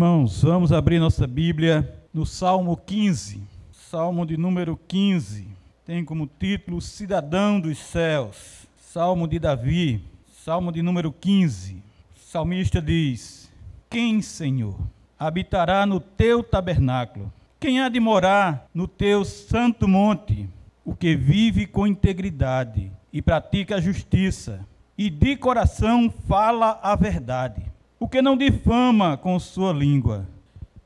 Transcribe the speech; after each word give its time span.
Irmãos, 0.00 0.42
vamos 0.42 0.72
abrir 0.72 0.98
nossa 0.98 1.26
Bíblia 1.26 1.94
no 2.10 2.24
Salmo 2.24 2.74
15. 2.74 3.42
Salmo 3.70 4.24
de 4.24 4.34
número 4.34 4.74
15 4.88 5.46
tem 5.84 6.06
como 6.06 6.26
título 6.26 6.80
Cidadão 6.80 7.60
dos 7.60 7.76
Céus. 7.76 8.66
Salmo 8.78 9.28
de 9.28 9.38
Davi, 9.38 10.02
Salmo 10.42 10.72
de 10.72 10.80
número 10.80 11.12
15. 11.12 11.82
O 12.16 12.18
salmista 12.18 12.80
diz: 12.80 13.52
Quem, 13.90 14.22
Senhor, 14.22 14.74
habitará 15.18 15.84
no 15.84 16.00
teu 16.00 16.42
tabernáculo? 16.42 17.30
Quem 17.60 17.82
há 17.82 17.90
de 17.90 18.00
morar 18.00 18.70
no 18.72 18.88
teu 18.88 19.22
santo 19.22 19.86
monte? 19.86 20.48
O 20.82 20.94
que 20.94 21.14
vive 21.14 21.66
com 21.66 21.86
integridade 21.86 22.90
e 23.12 23.20
pratica 23.20 23.76
a 23.76 23.80
justiça, 23.82 24.66
e 24.96 25.10
de 25.10 25.36
coração 25.36 26.10
fala 26.26 26.80
a 26.82 26.96
verdade. 26.96 27.70
O 28.02 28.08
que 28.08 28.22
não 28.22 28.34
difama 28.34 29.18
com 29.18 29.38
sua 29.38 29.74
língua, 29.74 30.26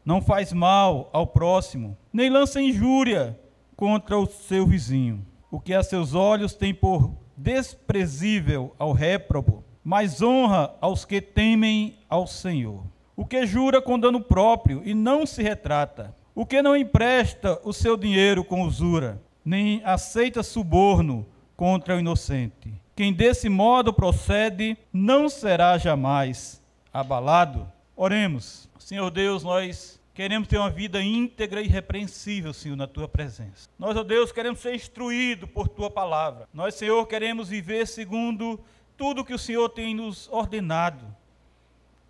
não 0.04 0.20
faz 0.20 0.52
mal 0.52 1.10
ao 1.12 1.28
próximo, 1.28 1.96
nem 2.12 2.28
lança 2.28 2.60
injúria 2.60 3.38
contra 3.76 4.18
o 4.18 4.26
seu 4.26 4.66
vizinho. 4.66 5.24
O 5.48 5.60
que 5.60 5.72
a 5.72 5.84
seus 5.84 6.12
olhos 6.12 6.54
tem 6.54 6.74
por 6.74 7.12
desprezível 7.36 8.74
ao 8.80 8.90
réprobo, 8.90 9.62
mas 9.84 10.20
honra 10.20 10.74
aos 10.80 11.04
que 11.04 11.20
temem 11.20 12.00
ao 12.10 12.26
Senhor. 12.26 12.82
O 13.14 13.24
que 13.24 13.46
jura 13.46 13.80
com 13.80 13.96
dano 13.96 14.20
próprio 14.20 14.82
e 14.84 14.92
não 14.92 15.24
se 15.24 15.40
retrata. 15.40 16.12
O 16.34 16.44
que 16.44 16.60
não 16.62 16.76
empresta 16.76 17.60
o 17.62 17.72
seu 17.72 17.96
dinheiro 17.96 18.42
com 18.42 18.62
usura, 18.62 19.22
nem 19.44 19.80
aceita 19.84 20.42
suborno 20.42 21.24
contra 21.56 21.94
o 21.94 22.00
inocente. 22.00 22.74
Quem 22.96 23.12
desse 23.12 23.48
modo 23.48 23.92
procede 23.92 24.76
não 24.92 25.28
será 25.28 25.78
jamais 25.78 26.63
abalado. 26.94 27.66
Oremos. 27.96 28.68
Senhor 28.78 29.10
Deus, 29.10 29.42
nós 29.42 30.00
queremos 30.14 30.46
ter 30.46 30.58
uma 30.58 30.70
vida 30.70 31.02
íntegra 31.02 31.60
e 31.60 31.64
irrepreensível, 31.64 32.52
Senhor, 32.52 32.76
na 32.76 32.86
tua 32.86 33.08
presença. 33.08 33.68
Nós, 33.76 33.96
ó 33.96 34.04
Deus, 34.04 34.30
queremos 34.30 34.60
ser 34.60 34.76
instruídos 34.76 35.50
por 35.50 35.66
tua 35.66 35.90
palavra. 35.90 36.48
Nós, 36.54 36.76
Senhor, 36.76 37.04
queremos 37.06 37.48
viver 37.48 37.88
segundo 37.88 38.60
tudo 38.96 39.24
que 39.24 39.34
o 39.34 39.38
Senhor 39.38 39.68
tem 39.70 39.92
nos 39.92 40.28
ordenado, 40.30 41.04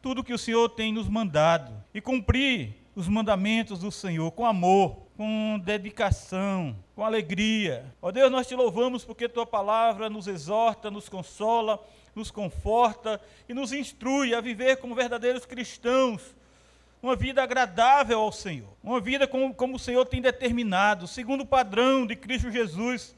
tudo 0.02 0.22
que 0.22 0.34
o 0.34 0.38
Senhor 0.38 0.68
tem 0.68 0.92
nos 0.92 1.08
mandado 1.08 1.72
e 1.94 2.00
cumprir 2.00 2.74
os 2.94 3.08
mandamentos 3.08 3.78
do 3.78 3.90
Senhor 3.90 4.30
com 4.32 4.44
amor, 4.44 4.98
com 5.16 5.58
dedicação, 5.64 6.76
com 6.94 7.02
alegria. 7.02 7.86
Ó 8.02 8.12
Deus, 8.12 8.30
nós 8.30 8.46
te 8.46 8.54
louvamos 8.54 9.02
porque 9.02 9.30
tua 9.30 9.46
palavra 9.46 10.10
nos 10.10 10.26
exorta, 10.26 10.90
nos 10.90 11.08
consola, 11.08 11.82
nos 12.14 12.30
conforta 12.30 13.20
e 13.48 13.54
nos 13.54 13.72
instrui 13.72 14.34
a 14.34 14.40
viver 14.40 14.76
como 14.76 14.94
verdadeiros 14.94 15.44
cristãos, 15.44 16.34
uma 17.02 17.14
vida 17.14 17.42
agradável 17.42 18.18
ao 18.18 18.32
Senhor, 18.32 18.68
uma 18.82 18.98
vida 19.00 19.26
como, 19.26 19.52
como 19.52 19.76
o 19.76 19.78
Senhor 19.78 20.06
tem 20.06 20.22
determinado, 20.22 21.06
segundo 21.06 21.42
o 21.42 21.46
padrão 21.46 22.06
de 22.06 22.16
Cristo 22.16 22.50
Jesus, 22.50 23.14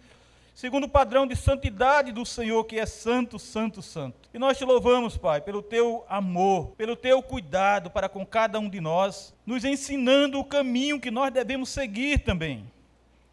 segundo 0.53 0.84
o 0.84 0.88
padrão 0.88 1.25
de 1.25 1.36
santidade 1.36 2.11
do 2.11 2.27
Senhor, 2.27 2.64
que 2.64 2.80
é 2.80 2.86
santo, 2.86 3.38
santo, 3.38 3.80
santo. 3.80 4.28
E 4.34 4.38
nós 4.41 4.58
te 4.58 4.64
louvamos, 4.64 5.16
Pai, 5.16 5.41
pelo 5.41 5.62
teu 5.62 6.05
amor, 6.08 6.72
pelo 6.77 6.97
teu 6.97 7.22
cuidado 7.22 7.88
para 7.88 8.08
com 8.08 8.27
cada 8.27 8.58
um 8.58 8.69
de 8.69 8.81
nós, 8.81 9.33
nos 9.47 9.64
ensinando 9.64 10.41
o 10.41 10.44
caminho 10.44 10.98
que 10.98 11.10
nós 11.10 11.33
devemos 11.33 11.69
seguir 11.69 12.25
também, 12.25 12.64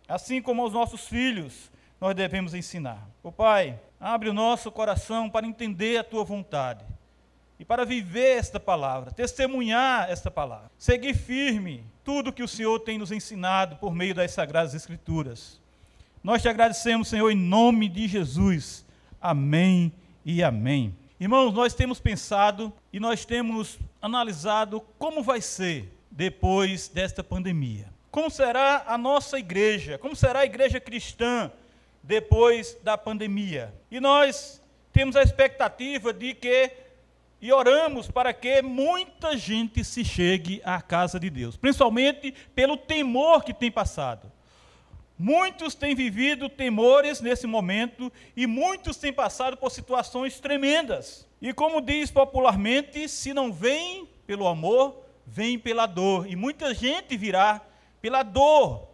assim 0.07 0.39
como 0.39 0.61
aos 0.61 0.73
nossos 0.73 1.07
filhos 1.07 1.72
nós 2.03 2.13
devemos 2.13 2.53
ensinar. 2.53 3.09
O 3.23 3.31
Pai, 3.31 3.79
abre 3.97 4.27
o 4.27 4.33
nosso 4.33 4.69
coração 4.69 5.29
para 5.29 5.47
entender 5.47 5.95
a 5.95 6.03
tua 6.03 6.25
vontade 6.25 6.83
e 7.57 7.63
para 7.63 7.85
viver 7.85 8.39
esta 8.39 8.59
palavra, 8.59 9.09
testemunhar 9.09 10.11
esta 10.11 10.29
palavra, 10.29 10.69
seguir 10.77 11.13
firme 11.13 11.85
tudo 12.03 12.33
que 12.33 12.43
o 12.43 12.47
Senhor 12.47 12.77
tem 12.81 12.97
nos 12.97 13.09
ensinado 13.09 13.77
por 13.77 13.95
meio 13.95 14.13
das 14.13 14.31
sagradas 14.31 14.73
escrituras. 14.73 15.61
Nós 16.21 16.41
te 16.41 16.49
agradecemos, 16.49 17.07
Senhor, 17.07 17.31
em 17.31 17.37
nome 17.37 17.87
de 17.87 18.05
Jesus. 18.05 18.85
Amém 19.21 19.89
e 20.25 20.43
amém. 20.43 20.93
Irmãos, 21.17 21.53
nós 21.53 21.73
temos 21.73 22.01
pensado 22.01 22.73
e 22.91 22.99
nós 22.99 23.23
temos 23.23 23.79
analisado 24.01 24.81
como 24.99 25.23
vai 25.23 25.39
ser 25.39 25.97
depois 26.11 26.89
desta 26.89 27.23
pandemia. 27.23 27.87
Como 28.11 28.29
será 28.29 28.83
a 28.87 28.97
nossa 28.97 29.39
igreja? 29.39 29.97
Como 29.97 30.17
será 30.17 30.41
a 30.41 30.45
igreja 30.45 30.81
cristã 30.81 31.49
depois 32.03 32.77
da 32.83 32.97
pandemia? 32.97 33.73
E 33.89 33.99
nós 33.99 34.61
temos 34.91 35.15
a 35.15 35.23
expectativa 35.23 36.13
de 36.13 36.35
que 36.35 36.71
e 37.43 37.51
oramos 37.51 38.09
para 38.09 38.31
que 38.31 38.61
muita 38.61 39.37
gente 39.37 39.83
se 39.83 40.05
chegue 40.05 40.61
à 40.63 40.81
casa 40.81 41.19
de 41.19 41.29
Deus, 41.29 41.57
principalmente 41.57 42.33
pelo 42.55 42.77
temor 42.77 43.43
que 43.43 43.53
tem 43.53 43.69
passado. 43.69 44.31
Muitos 45.19 45.75
têm 45.75 45.93
vivido 45.93 46.47
temores 46.47 47.19
nesse 47.19 47.45
momento 47.45 48.09
e 48.33 48.47
muitos 48.47 48.95
têm 48.95 49.11
passado 49.11 49.57
por 49.57 49.71
situações 49.71 50.39
tremendas. 50.39 51.27
E 51.41 51.53
como 51.53 51.81
diz 51.81 52.09
popularmente, 52.09 53.09
se 53.09 53.33
não 53.33 53.51
vem 53.51 54.07
pelo 54.25 54.47
amor, 54.47 55.03
vem 55.27 55.59
pela 55.59 55.85
dor. 55.85 56.25
E 56.25 56.37
muita 56.37 56.73
gente 56.73 57.17
virá 57.17 57.61
pela 58.01 58.23
dor 58.23 58.87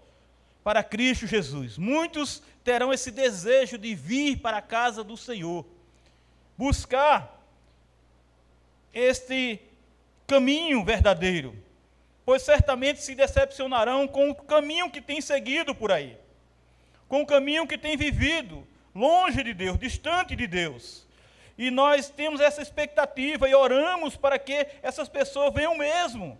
para 0.63 0.83
Cristo 0.83 1.27
Jesus. 1.27 1.77
Muitos 1.77 2.41
terão 2.69 2.93
esse 2.93 3.09
desejo 3.09 3.77
de 3.77 3.95
vir 3.95 4.37
para 4.37 4.57
a 4.57 4.61
casa 4.61 5.03
do 5.03 5.17
Senhor, 5.17 5.65
buscar 6.55 7.43
este 8.93 9.59
caminho 10.27 10.83
verdadeiro 10.83 11.55
pois 12.29 12.43
certamente 12.43 13.01
se 13.01 13.15
decepcionarão 13.15 14.07
com 14.07 14.29
o 14.29 14.35
caminho 14.35 14.91
que 14.91 15.01
têm 15.01 15.19
seguido 15.19 15.73
por 15.73 15.91
aí, 15.91 16.15
com 17.07 17.23
o 17.23 17.25
caminho 17.25 17.65
que 17.65 17.75
têm 17.75 17.97
vivido, 17.97 18.67
longe 18.93 19.41
de 19.41 19.51
Deus, 19.51 19.79
distante 19.79 20.35
de 20.35 20.45
Deus. 20.45 21.07
E 21.57 21.71
nós 21.71 22.07
temos 22.11 22.39
essa 22.39 22.61
expectativa 22.61 23.49
e 23.49 23.55
oramos 23.55 24.15
para 24.15 24.37
que 24.37 24.67
essas 24.83 25.09
pessoas 25.09 25.51
venham 25.51 25.75
mesmo 25.75 26.39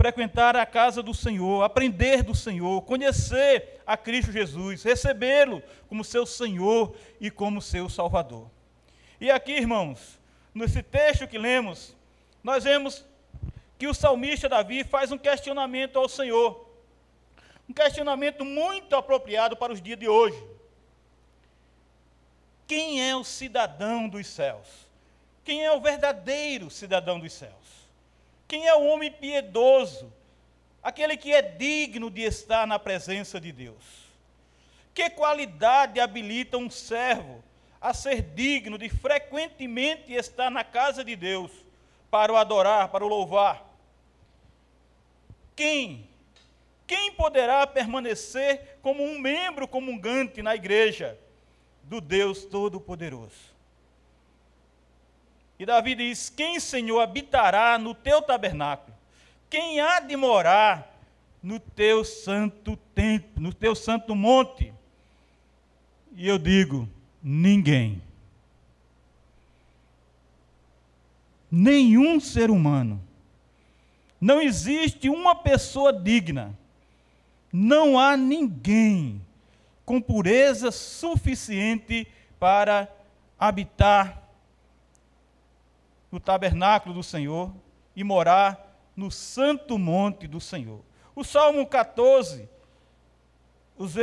frequentar 0.00 0.56
a 0.56 0.64
casa 0.64 1.02
do 1.02 1.12
Senhor, 1.12 1.62
aprender 1.62 2.22
do 2.22 2.34
Senhor, 2.34 2.80
conhecer 2.84 3.82
a 3.86 3.98
Cristo 3.98 4.32
Jesus, 4.32 4.82
recebê-lo 4.82 5.62
como 5.90 6.02
seu 6.02 6.24
Senhor 6.24 6.96
e 7.20 7.30
como 7.30 7.60
seu 7.60 7.86
Salvador. 7.86 8.50
E 9.20 9.30
aqui, 9.30 9.52
irmãos, 9.52 10.18
nesse 10.54 10.82
texto 10.82 11.28
que 11.28 11.36
lemos, 11.36 11.94
nós 12.42 12.64
vemos 12.64 13.04
que 13.78 13.86
o 13.86 13.92
salmista 13.92 14.48
Davi 14.48 14.84
faz 14.84 15.12
um 15.12 15.18
questionamento 15.18 15.98
ao 15.98 16.08
Senhor. 16.08 16.66
Um 17.68 17.74
questionamento 17.74 18.42
muito 18.42 18.96
apropriado 18.96 19.54
para 19.54 19.70
os 19.70 19.82
dias 19.82 19.98
de 19.98 20.08
hoje. 20.08 20.42
Quem 22.66 23.06
é 23.06 23.14
o 23.14 23.22
cidadão 23.22 24.08
dos 24.08 24.26
céus? 24.26 24.66
Quem 25.44 25.62
é 25.62 25.70
o 25.70 25.80
verdadeiro 25.82 26.70
cidadão 26.70 27.20
dos 27.20 27.34
céus? 27.34 27.79
Quem 28.50 28.66
é 28.66 28.74
o 28.74 28.84
homem 28.84 29.12
piedoso? 29.12 30.12
Aquele 30.82 31.16
que 31.16 31.32
é 31.32 31.40
digno 31.40 32.10
de 32.10 32.22
estar 32.22 32.66
na 32.66 32.80
presença 32.80 33.40
de 33.40 33.52
Deus. 33.52 34.10
Que 34.92 35.08
qualidade 35.08 36.00
habilita 36.00 36.58
um 36.58 36.68
servo 36.68 37.44
a 37.80 37.94
ser 37.94 38.22
digno 38.22 38.76
de 38.76 38.88
frequentemente 38.88 40.12
estar 40.12 40.50
na 40.50 40.64
casa 40.64 41.04
de 41.04 41.14
Deus 41.14 41.52
para 42.10 42.32
o 42.32 42.36
adorar, 42.36 42.88
para 42.88 43.04
o 43.04 43.08
louvar? 43.08 43.70
quem? 45.54 46.08
Quem 46.88 47.12
poderá 47.12 47.64
permanecer 47.68 48.78
como 48.82 49.04
um 49.04 49.16
membro 49.16 49.68
comungante 49.68 50.42
na 50.42 50.56
igreja 50.56 51.16
do 51.84 52.00
Deus 52.00 52.44
Todo-Poderoso? 52.46 53.49
E 55.60 55.66
Davi 55.66 55.94
diz: 55.94 56.30
Quem, 56.30 56.58
Senhor, 56.58 57.00
habitará 57.00 57.76
no 57.76 57.94
teu 57.94 58.22
tabernáculo? 58.22 58.96
Quem 59.50 59.78
há 59.78 60.00
de 60.00 60.16
morar 60.16 60.90
no 61.42 61.60
teu 61.60 62.02
santo 62.02 62.78
templo, 62.94 63.42
no 63.42 63.52
teu 63.52 63.74
santo 63.74 64.14
monte? 64.14 64.72
E 66.16 66.26
eu 66.26 66.38
digo: 66.38 66.88
ninguém. 67.22 68.00
Nenhum 71.50 72.18
ser 72.18 72.50
humano 72.50 72.98
não 74.18 74.40
existe 74.40 75.10
uma 75.10 75.34
pessoa 75.34 75.92
digna. 75.92 76.58
Não 77.52 77.98
há 77.98 78.16
ninguém 78.16 79.20
com 79.84 80.00
pureza 80.00 80.70
suficiente 80.70 82.06
para 82.38 82.88
habitar 83.38 84.19
no 86.10 86.18
tabernáculo 86.18 86.94
do 86.94 87.02
Senhor 87.02 87.52
e 87.94 88.02
morar 88.02 88.76
no 88.96 89.10
santo 89.10 89.78
monte 89.78 90.26
do 90.26 90.40
Senhor. 90.40 90.80
O 91.14 91.24
Salmo 91.24 91.66
14, 91.66 92.48
os, 93.76 93.94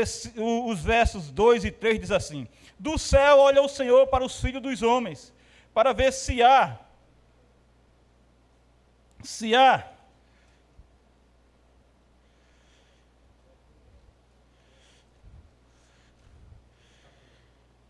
os 0.65 0.83
versos 0.83 1.31
2 1.31 1.65
e 1.65 1.71
3 1.71 1.99
diz 1.99 2.11
assim: 2.11 2.47
Do 2.79 2.97
céu 2.97 3.39
olha 3.39 3.61
o 3.61 3.69
Senhor 3.69 4.07
para 4.07 4.23
os 4.23 4.39
filhos 4.39 4.61
dos 4.61 4.81
homens, 4.81 5.33
para 5.73 5.93
ver 5.93 6.11
se 6.11 6.41
há 6.41 6.79
Se 9.23 9.55
há 9.55 9.91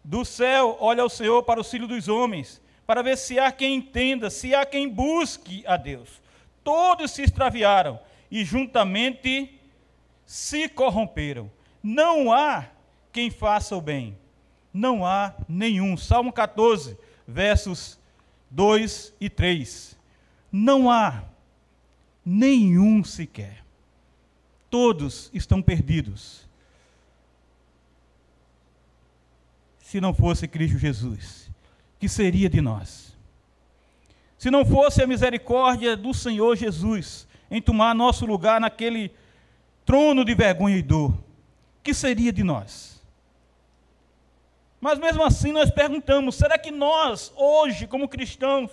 do 0.03 0.23
céu 0.23 0.77
olha 0.79 1.03
o 1.03 1.09
Senhor 1.09 1.43
para 1.43 1.59
o 1.59 1.63
filho 1.63 1.85
dos 1.85 2.07
homens, 2.07 2.61
para 2.87 3.03
ver 3.03 3.17
se 3.17 3.37
há 3.37 3.51
quem 3.51 3.75
entenda, 3.75 4.29
se 4.29 4.55
há 4.55 4.65
quem 4.65 4.87
busque 4.87 5.61
a 5.67 5.75
Deus. 5.75 6.21
Todos 6.63 7.11
se 7.11 7.21
extraviaram 7.21 7.99
e 8.31 8.45
juntamente 8.45 9.59
se 10.25 10.69
corromperam. 10.69 11.51
Não 11.83 12.31
há 12.31 12.65
quem 13.11 13.29
faça 13.29 13.75
o 13.75 13.81
bem. 13.81 14.17
Não 14.73 15.05
há 15.05 15.35
nenhum. 15.49 15.97
Salmo 15.97 16.31
14, 16.31 16.97
versos 17.27 17.99
2 18.49 19.13
e 19.19 19.29
3. 19.29 19.97
Não 20.49 20.89
há 20.89 21.25
nenhum 22.25 23.03
sequer. 23.03 23.65
Todos 24.69 25.29
estão 25.33 25.61
perdidos. 25.61 26.47
Se 29.81 29.99
não 29.99 30.13
fosse 30.13 30.47
Cristo 30.47 30.77
Jesus, 30.77 31.46
que 31.99 32.07
seria 32.07 32.49
de 32.49 32.61
nós? 32.61 33.15
Se 34.37 34.51
não 34.51 34.65
fosse 34.65 35.01
a 35.01 35.07
misericórdia 35.07 35.97
do 35.97 36.13
Senhor 36.13 36.55
Jesus 36.55 37.27
em 37.49 37.61
tomar 37.61 37.95
nosso 37.95 38.25
lugar 38.25 38.61
naquele 38.61 39.11
trono 39.85 40.23
de 40.23 40.35
vergonha 40.35 40.77
e 40.77 40.81
dor, 40.81 41.17
que 41.81 41.93
seria 41.93 42.31
de 42.31 42.43
nós? 42.43 43.01
Mas 44.79 44.99
mesmo 44.99 45.23
assim 45.23 45.51
nós 45.51 45.71
perguntamos: 45.71 46.35
será 46.35 46.57
que 46.57 46.69
nós, 46.69 47.31
hoje, 47.35 47.87
como 47.87 48.07
cristãos, 48.07 48.69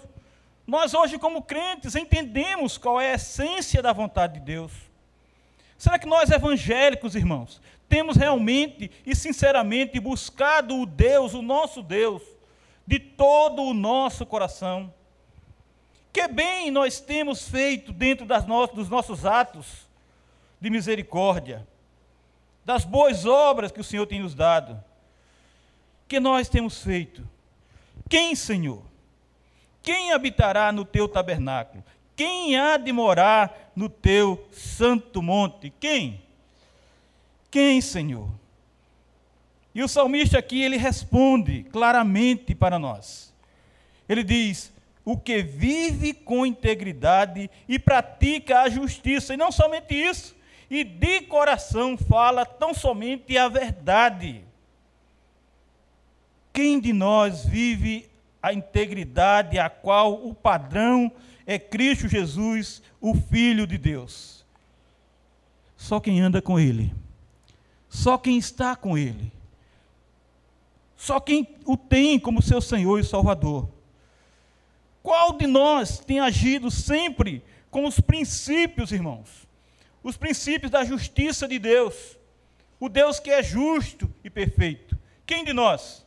nós 0.67 0.95
hoje, 0.95 1.19
como 1.19 1.43
crentes, 1.43 1.95
entendemos 1.95 2.77
qual 2.79 3.01
é 3.01 3.13
a 3.13 3.15
essência 3.15 3.83
da 3.83 3.93
vontade 3.93 4.35
de 4.35 4.41
Deus? 4.41 4.73
Será 5.77 5.99
que 5.99 6.07
nós, 6.07 6.31
evangélicos, 6.31 7.15
irmãos, 7.15 7.61
temos 7.89 8.17
realmente 8.17 8.91
e 9.05 9.15
sinceramente 9.15 10.01
buscado 10.01 10.81
o 10.81 10.87
Deus, 10.87 11.35
o 11.35 11.43
nosso 11.43 11.83
Deus, 11.83 12.23
de 12.87 12.99
todo 12.99 13.63
o 13.63 13.75
nosso 13.75 14.27
coração? 14.27 14.93
Que 16.13 16.29
bem 16.29 16.71
nós 16.71 17.01
temos 17.01 17.49
feito 17.49 17.93
dentro 17.93 18.25
no 18.47 18.47
dos 18.75 18.89
nossos 18.89 19.27
atos 19.27 19.87
de 20.61 20.71
misericórdia, 20.71 21.67
das 22.65 22.85
boas 22.85 23.27
obras 23.27 23.73
que 23.73 23.81
o 23.81 23.85
Senhor 23.85 24.07
tem 24.07 24.21
nos 24.21 24.35
dado? 24.35 24.83
Que 26.07 26.21
nós 26.21 26.49
temos 26.49 26.83
feito? 26.83 27.29
Quem, 28.09 28.35
Senhor? 28.35 28.83
Quem 29.83 30.13
habitará 30.13 30.71
no 30.73 30.85
teu 30.85 31.09
tabernáculo? 31.09 31.85
Quem 32.17 32.57
há 32.57 32.77
de 32.77 32.93
morar 32.93 33.73
no 33.75 33.89
teu 33.89 34.49
santo 34.53 35.21
monte? 35.21 35.71
Quem? 35.81 36.23
Quem, 37.51 37.81
Senhor? 37.81 38.29
E 39.75 39.83
o 39.83 39.89
salmista 39.89 40.39
aqui 40.39 40.63
ele 40.63 40.77
responde 40.77 41.65
claramente 41.65 42.55
para 42.55 42.79
nós. 42.79 43.35
Ele 44.09 44.23
diz: 44.23 44.73
o 45.05 45.17
que 45.17 45.43
vive 45.43 46.15
com 46.15 46.47
integridade 46.47 47.51
e 47.69 47.79
pratica 47.79 48.61
a 48.61 48.69
justiça, 48.69 49.35
e 49.35 49.37
não 49.37 49.53
somente 49.53 49.95
isso, 49.95 50.35
e 50.71 50.83
de 50.83 51.23
coração 51.23 51.97
fala 51.97 52.47
tão 52.47 52.73
somente 52.73 53.37
a 53.37 53.49
verdade. 53.49 54.43
Quem 56.53 56.81
de 56.81 56.93
nós 56.93 57.45
vive 57.45 58.09
a 58.41 58.53
integridade 58.53 59.59
a 59.59 59.69
qual 59.69 60.27
o 60.27 60.35
padrão 60.35 61.11
é 61.47 61.59
Cristo 61.59 62.09
Jesus, 62.09 62.83
o 63.01 63.15
Filho 63.15 63.67
de 63.67 63.77
Deus. 63.77 64.45
Só 65.77 66.01
quem 66.01 66.21
anda 66.21 66.41
com 66.41 66.59
Ele, 66.59 66.95
só 67.89 68.17
quem 68.17 68.39
está 68.39 68.75
com 68.75 68.97
Ele, 68.97 69.31
só 71.05 71.21
quem 71.21 71.47
o 71.67 71.77
tem 71.77 72.19
como 72.19 72.41
seu 72.41 72.63
Senhor 72.63 72.99
e 72.99 73.05
Salvador. 73.05 73.69
Qual 75.03 75.35
de 75.35 75.47
nós 75.47 75.99
tem 75.99 76.19
agido 76.19 76.71
sempre 76.71 77.45
com 77.71 77.85
os 77.85 78.01
princípios, 78.01 78.91
irmãos? 78.91 79.47
Os 80.03 80.17
princípios 80.17 80.71
da 80.71 80.83
justiça 80.83 81.47
de 81.47 81.59
Deus, 81.59 82.17
o 82.81 82.89
Deus 82.89 83.21
que 83.21 83.31
é 83.31 83.43
justo 83.43 84.11
e 84.25 84.31
perfeito. 84.31 84.99
Quem 85.27 85.45
de 85.45 85.53
nós? 85.53 86.07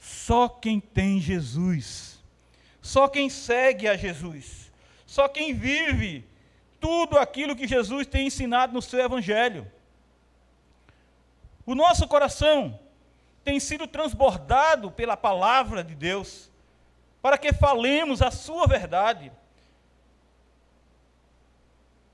Só 0.00 0.48
quem 0.48 0.80
tem 0.80 1.20
Jesus, 1.20 2.20
só 2.82 3.06
quem 3.06 3.30
segue 3.30 3.86
a 3.86 3.96
Jesus, 3.96 4.72
só 5.06 5.28
quem 5.28 5.54
vive 5.54 6.24
tudo 6.80 7.16
aquilo 7.16 7.54
que 7.54 7.68
Jesus 7.68 8.08
tem 8.08 8.26
ensinado 8.26 8.72
no 8.72 8.82
seu 8.82 8.98
Evangelho. 8.98 9.70
O 11.64 11.76
nosso 11.76 12.08
coração 12.08 12.80
tem 13.44 13.60
sido 13.60 13.86
transbordado 13.86 14.90
pela 14.90 15.16
palavra 15.16 15.84
de 15.84 15.94
Deus, 15.94 16.50
para 17.20 17.36
que 17.36 17.52
falemos 17.52 18.22
a 18.22 18.30
sua 18.30 18.66
verdade. 18.66 19.30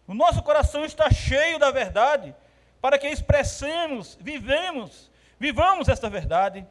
O 0.06 0.14
nosso 0.14 0.42
coração 0.42 0.84
está 0.84 1.08
cheio 1.10 1.56
da 1.58 1.70
verdade, 1.70 2.34
para 2.80 2.98
que 2.98 3.06
expressemos, 3.06 4.18
vivemos, 4.20 5.08
vivamos 5.38 5.88
esta 5.88 6.10
verdade. 6.10 6.66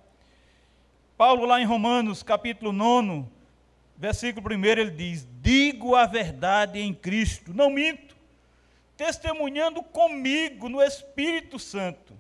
Paulo, 1.16 1.46
lá 1.46 1.62
em 1.62 1.66
Romanos, 1.66 2.22
capítulo 2.22 2.74
9, 2.74 3.26
versículo 3.96 4.54
1, 4.54 4.66
ele 4.66 4.92
diz: 4.92 5.26
Digo 5.42 5.96
a 5.96 6.06
verdade 6.06 6.80
em 6.80 6.94
Cristo, 6.94 7.54
não 7.54 7.70
minto, 7.70 8.18
testemunhando 8.98 9.82
comigo 9.82 10.68
no 10.68 10.82
Espírito 10.82 11.58
Santo, 11.58 12.19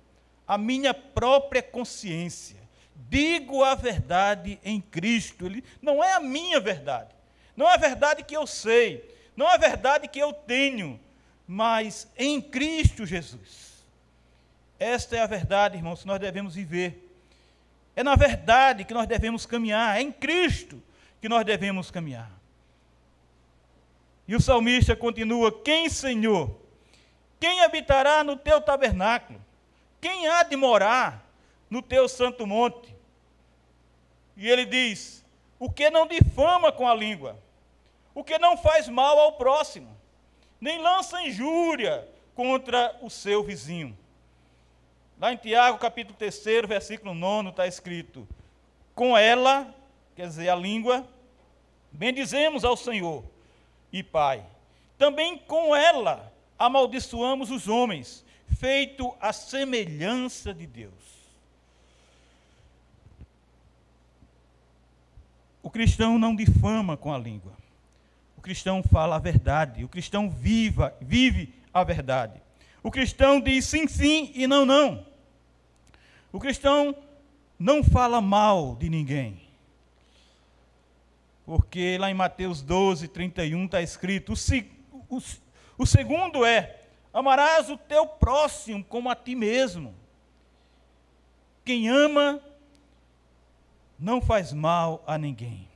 a 0.50 0.57
minha 0.57 0.94
própria 0.94 1.63
consciência. 1.63 2.57
Digo 2.94 3.63
a 3.63 3.74
verdade 3.74 4.60
em 4.66 4.81
Cristo. 4.81 5.46
Ele, 5.46 5.63
não 5.81 6.04
é 6.04 6.12
a 6.13 6.19
minha 6.19 6.60
verdade, 6.60 7.16
não 7.56 7.69
é 7.69 7.75
a 7.75 7.78
verdade 7.78 8.24
que 8.24 8.36
eu 8.36 8.46
sei, 8.46 9.16
não 9.38 9.48
é 9.48 9.54
a 9.54 9.57
verdade 9.57 10.10
que 10.10 10.19
eu 10.19 10.34
tenho, 10.34 11.00
mas 11.48 12.12
em 12.18 12.42
Cristo 12.42 13.06
Jesus. 13.06 13.69
Esta 14.78 15.15
é 15.15 15.22
a 15.22 15.27
verdade, 15.27 15.77
irmãos, 15.77 16.01
que 16.01 16.08
nós 16.08 16.20
devemos 16.20 16.56
viver 16.56 17.10
é 18.00 18.03
na 18.03 18.15
verdade 18.15 18.86
que 18.86 18.94
nós 18.94 19.06
devemos 19.06 19.46
caminhar, 19.46 19.98
é 19.98 20.01
em 20.01 20.10
Cristo 20.10 20.82
que 21.20 21.27
nós 21.27 21.44
devemos 21.44 21.91
caminhar. 21.91 22.32
E 24.25 24.34
o 24.38 24.39
salmista 24.39 24.96
continua: 24.96 25.51
Quem, 25.51 25.89
Senhor? 25.89 26.50
Quem 27.41 27.60
habitará 27.60 28.24
no 28.24 28.38
teu 28.38 28.62
tabernáculo? 28.62 29.44
Quem 30.01 30.27
há 30.27 30.44
de 30.44 30.56
morar 30.56 31.25
no 31.70 31.82
teu 31.82 32.08
santo 32.08 32.48
monte? 32.48 32.96
E 34.36 34.50
ele 34.50 34.65
diz: 34.65 35.25
O 35.60 35.70
que 35.70 35.89
não 35.89 36.08
difama 36.08 36.72
com 36.72 36.88
a 36.88 36.96
língua, 36.96 37.38
o 38.13 38.24
que 38.24 38.38
não 38.38 38.58
faz 38.58 38.88
mal 38.88 39.20
ao 39.20 39.34
próximo, 39.34 39.96
nem 40.60 40.82
lança 40.82 41.22
injúria 41.22 42.08
contra 42.34 42.98
o 43.01 43.10
seu 43.10 43.44
vizinho. 43.44 43.98
Lá 45.20 45.34
em 45.34 45.38
Tiago, 45.38 45.77
capítulo 45.77 46.18
3, 46.18 46.65
versículo 46.65 47.13
9, 47.13 47.50
está 47.50 47.68
escrito: 47.68 48.25
Com 48.96 49.18
ela, 49.18 49.75
quer 50.15 50.27
dizer, 50.27 50.48
a 50.48 50.56
língua, 50.56 51.06
bendizemos 51.91 52.63
ao 52.63 52.77
Senhor 52.77 53.24
e 53.91 54.01
Pai. 54.01 54.46
Também 54.98 55.38
com 55.38 55.75
ela 55.75 56.32
amaldiçoamos 56.58 57.51
os 57.51 57.68
homens, 57.68 58.24
feito 58.58 59.15
a 59.22 59.32
semelhança 59.32 60.53
de 60.53 60.65
Deus. 60.65 60.94
O 65.62 65.70
cristão 65.70 66.18
não 66.18 66.36
difama 66.36 66.96
com 66.98 67.13
a 67.13 67.18
língua. 67.18 67.53
O 68.38 68.41
cristão 68.41 68.82
fala 68.82 69.18
a 69.18 69.20
verdade. 69.20 69.84
O 69.84 69.89
cristão 69.89 70.29
viva, 70.29 70.96
vive 71.01 71.53
a 71.74 71.84
verdade. 71.84 72.41
O 72.82 72.89
cristão 72.89 73.41
diz 73.41 73.65
sim, 73.65 73.88
sim 73.88 74.32
e 74.34 74.48
não, 74.48 74.65
não. 74.65 75.06
O 76.32 76.39
cristão 76.39 76.96
não 77.58 77.84
fala 77.84 78.22
mal 78.22 78.75
de 78.75 78.89
ninguém. 78.89 79.41
Porque 81.46 81.98
lá 82.00 82.10
em 82.10 82.13
Mateus 82.13 82.62
12, 82.62 83.08
31 83.08 83.65
está 83.65 83.82
escrito: 83.82 84.34
o, 84.34 85.18
o, 85.18 85.22
o 85.79 85.86
segundo 85.86 86.46
é: 86.46 86.78
amarás 87.13 87.70
o 87.70 87.78
teu 87.78 88.08
próximo 88.08 88.84
como 88.84 89.10
a 89.10 89.16
ti 89.16 89.36
mesmo. 89.36 89.96
Quem 91.66 91.89
ama 91.89 92.42
não 93.98 94.22
faz 94.22 94.54
mal 94.54 95.04
a 95.06 95.18
ninguém. 95.18 95.68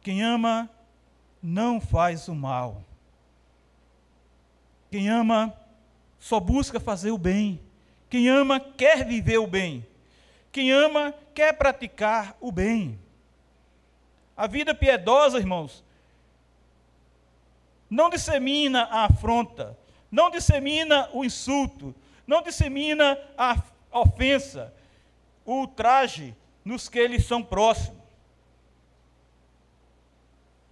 Quem 0.00 0.22
ama 0.22 0.70
não 1.42 1.80
faz 1.80 2.28
o 2.28 2.34
mal. 2.34 2.82
Quem 4.90 5.08
ama 5.08 5.54
só 6.18 6.40
busca 6.40 6.80
fazer 6.80 7.10
o 7.10 7.18
bem. 7.18 7.60
Quem 8.08 8.28
ama 8.28 8.58
quer 8.58 9.04
viver 9.04 9.38
o 9.38 9.46
bem. 9.46 9.86
Quem 10.52 10.72
ama 10.72 11.14
quer 11.34 11.52
praticar 11.52 12.36
o 12.40 12.50
bem. 12.50 12.98
A 14.36 14.46
vida 14.46 14.74
piedosa, 14.74 15.38
irmãos, 15.38 15.84
não 17.90 18.08
dissemina 18.08 18.84
a 18.84 19.06
afronta, 19.06 19.76
não 20.10 20.30
dissemina 20.30 21.10
o 21.12 21.24
insulto, 21.24 21.94
não 22.26 22.40
dissemina 22.40 23.18
a 23.36 23.60
ofensa, 23.90 24.72
o 25.44 25.54
ultraje 25.54 26.36
nos 26.64 26.88
que 26.88 26.98
eles 26.98 27.26
são 27.26 27.42
próximos. 27.42 27.98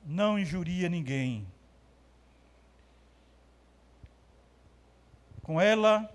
Não 0.06 0.38
injuria 0.38 0.88
ninguém. 0.88 1.46
Com 5.42 5.60
ela 5.60 6.08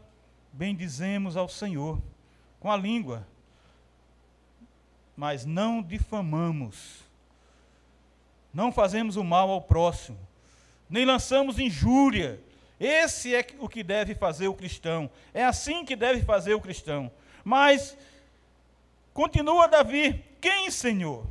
bendizemos 0.54 1.36
ao 1.36 1.50
Senhor, 1.50 2.02
com 2.60 2.72
a 2.72 2.78
língua, 2.78 3.28
mas 5.18 5.46
não 5.46 5.82
difamamos, 5.82 7.04
não 8.54 8.72
fazemos 8.72 9.16
o 9.16 9.24
mal 9.24 9.50
ao 9.50 9.62
próximo, 9.62 10.18
nem 10.94 11.06
lançamos 11.06 11.58
injúria. 11.58 12.40
Esse 12.80 13.34
é 13.34 13.44
o 13.58 13.68
que 13.68 13.82
deve 13.82 14.14
fazer 14.14 14.48
o 14.48 14.54
cristão. 14.54 15.10
É 15.34 15.44
assim 15.44 15.84
que 15.84 15.96
deve 15.96 16.22
fazer 16.22 16.54
o 16.54 16.62
cristão. 16.62 17.12
Mas, 17.44 17.98
continua 19.12 19.68
Davi: 19.68 20.24
quem, 20.40 20.70
Senhor? 20.70 21.26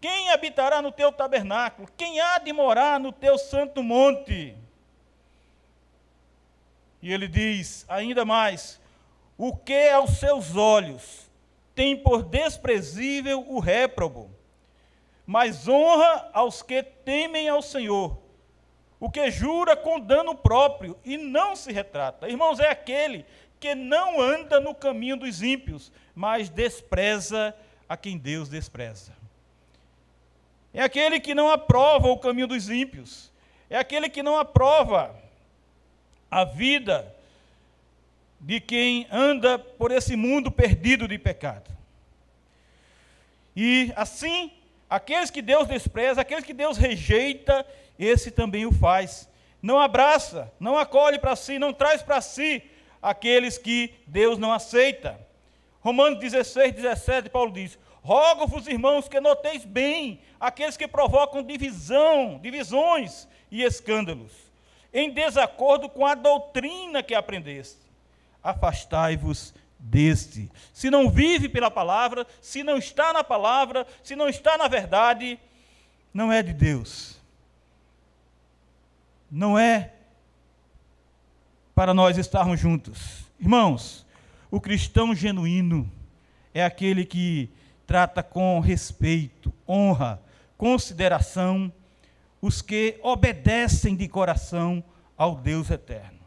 Quem 0.00 0.30
habitará 0.30 0.82
no 0.82 0.90
teu 0.90 1.12
tabernáculo? 1.12 1.88
Quem 1.96 2.20
há 2.20 2.38
de 2.38 2.52
morar 2.52 2.98
no 2.98 3.12
teu 3.12 3.38
santo 3.38 3.84
monte? 3.84 4.56
E 7.00 7.12
ele 7.12 7.28
diz 7.28 7.86
ainda 7.88 8.24
mais: 8.24 8.80
o 9.38 9.56
que 9.56 9.90
aos 9.90 10.18
seus 10.18 10.56
olhos 10.56 11.30
tem 11.72 11.96
por 11.96 12.24
desprezível 12.24 13.46
o 13.48 13.60
réprobo, 13.60 14.35
mas 15.26 15.66
honra 15.66 16.30
aos 16.32 16.62
que 16.62 16.82
temem 16.82 17.48
ao 17.48 17.60
Senhor. 17.60 18.16
O 19.00 19.10
que 19.10 19.30
jura 19.30 19.76
com 19.76 20.00
dano 20.00 20.34
próprio 20.34 20.96
e 21.04 21.18
não 21.18 21.56
se 21.56 21.72
retrata. 21.72 22.28
Irmãos, 22.28 22.60
é 22.60 22.70
aquele 22.70 23.26
que 23.58 23.74
não 23.74 24.20
anda 24.20 24.60
no 24.60 24.74
caminho 24.74 25.16
dos 25.16 25.42
ímpios, 25.42 25.92
mas 26.14 26.48
despreza 26.48 27.54
a 27.88 27.96
quem 27.96 28.16
Deus 28.16 28.48
despreza. 28.48 29.12
É 30.72 30.82
aquele 30.82 31.18
que 31.18 31.34
não 31.34 31.50
aprova 31.50 32.08
o 32.08 32.18
caminho 32.18 32.46
dos 32.46 32.70
ímpios. 32.70 33.32
É 33.68 33.76
aquele 33.76 34.08
que 34.08 34.22
não 34.22 34.38
aprova 34.38 35.14
a 36.30 36.44
vida 36.44 37.14
de 38.40 38.60
quem 38.60 39.06
anda 39.10 39.58
por 39.58 39.90
esse 39.90 40.14
mundo 40.14 40.50
perdido 40.50 41.08
de 41.08 41.18
pecado. 41.18 41.70
E 43.54 43.92
assim, 43.96 44.52
aqueles 44.88 45.30
que 45.30 45.42
Deus 45.42 45.66
despreza, 45.66 46.20
aqueles 46.20 46.44
que 46.44 46.54
Deus 46.54 46.76
rejeita, 46.76 47.66
esse 47.98 48.30
também 48.30 48.66
o 48.66 48.72
faz. 48.72 49.28
Não 49.60 49.78
abraça, 49.78 50.52
não 50.60 50.78
acolhe 50.78 51.18
para 51.18 51.34
si, 51.34 51.58
não 51.58 51.72
traz 51.72 52.02
para 52.02 52.20
si 52.20 52.62
aqueles 53.02 53.58
que 53.58 53.94
Deus 54.06 54.38
não 54.38 54.52
aceita. 54.52 55.18
Romanos 55.80 56.18
16, 56.18 56.74
17, 56.74 57.30
Paulo 57.30 57.52
diz: 57.52 57.78
Rogo-vos, 58.02 58.66
irmãos, 58.66 59.08
que 59.08 59.20
noteis 59.20 59.64
bem 59.64 60.20
aqueles 60.38 60.76
que 60.76 60.86
provocam 60.86 61.42
divisão, 61.42 62.38
divisões 62.40 63.26
e 63.50 63.62
escândalos, 63.62 64.32
em 64.92 65.10
desacordo 65.10 65.88
com 65.88 66.06
a 66.06 66.14
doutrina 66.14 67.02
que 67.02 67.14
aprendeste. 67.14 67.80
Afastai-vos 68.42 69.52
deste. 69.78 70.50
Se 70.72 70.90
não 70.90 71.10
vive 71.10 71.48
pela 71.48 71.70
palavra, 71.70 72.26
se 72.40 72.62
não 72.62 72.78
está 72.78 73.12
na 73.12 73.22
palavra, 73.22 73.86
se 74.02 74.16
não 74.16 74.28
está 74.28 74.56
na 74.56 74.68
verdade, 74.68 75.38
não 76.12 76.32
é 76.32 76.42
de 76.42 76.52
Deus. 76.52 77.20
Não 79.30 79.58
é 79.58 79.92
para 81.74 81.92
nós 81.92 82.16
estarmos 82.16 82.58
juntos. 82.58 83.26
Irmãos, 83.38 84.06
o 84.50 84.60
cristão 84.60 85.14
genuíno 85.14 85.90
é 86.54 86.64
aquele 86.64 87.04
que 87.04 87.50
trata 87.86 88.22
com 88.22 88.58
respeito, 88.60 89.52
honra, 89.68 90.20
consideração 90.56 91.72
os 92.40 92.62
que 92.62 92.98
obedecem 93.02 93.94
de 93.94 94.08
coração 94.08 94.82
ao 95.16 95.36
Deus 95.36 95.70
eterno. 95.70 96.18